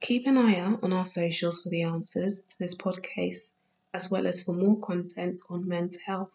Keep 0.00 0.26
an 0.26 0.38
eye 0.38 0.58
out 0.58 0.82
on 0.82 0.94
our 0.94 1.04
socials 1.04 1.60
for 1.60 1.68
the 1.68 1.82
answers 1.82 2.44
to 2.44 2.58
this 2.58 2.74
podcast, 2.74 3.50
as 3.92 4.10
well 4.10 4.26
as 4.26 4.42
for 4.42 4.54
more 4.54 4.80
content 4.80 5.42
on 5.50 5.68
mental 5.68 6.00
health. 6.06 6.32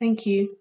Thank 0.00 0.26
you. 0.26 0.56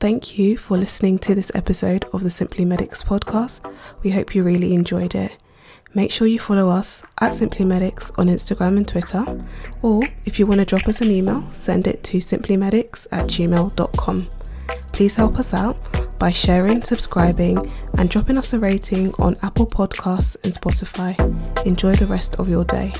Thank 0.00 0.38
you 0.38 0.56
for 0.56 0.78
listening 0.78 1.18
to 1.18 1.34
this 1.34 1.52
episode 1.54 2.06
of 2.14 2.22
the 2.22 2.30
Simply 2.30 2.64
Medics 2.64 3.04
podcast. 3.04 3.70
We 4.02 4.12
hope 4.12 4.34
you 4.34 4.42
really 4.42 4.72
enjoyed 4.72 5.14
it. 5.14 5.36
Make 5.94 6.10
sure 6.10 6.26
you 6.26 6.40
follow 6.40 6.68
us 6.70 7.04
at 7.20 7.34
Simply 7.34 7.64
Medics 7.64 8.10
on 8.18 8.26
Instagram 8.26 8.76
and 8.76 8.88
Twitter, 8.88 9.24
or 9.80 10.02
if 10.24 10.38
you 10.38 10.46
want 10.46 10.58
to 10.58 10.64
drop 10.64 10.88
us 10.88 11.00
an 11.00 11.10
email, 11.10 11.48
send 11.52 11.86
it 11.86 12.02
to 12.04 12.18
simplymedics 12.18 13.06
at 13.12 13.26
gmail.com. 13.26 14.28
Please 14.92 15.14
help 15.14 15.38
us 15.38 15.54
out 15.54 15.76
by 16.18 16.30
sharing, 16.30 16.82
subscribing, 16.82 17.72
and 17.98 18.10
dropping 18.10 18.38
us 18.38 18.52
a 18.52 18.58
rating 18.58 19.12
on 19.14 19.36
Apple 19.42 19.66
Podcasts 19.66 20.36
and 20.42 20.52
Spotify. 20.52 21.16
Enjoy 21.66 21.94
the 21.94 22.06
rest 22.06 22.36
of 22.36 22.48
your 22.48 22.64
day. 22.64 22.92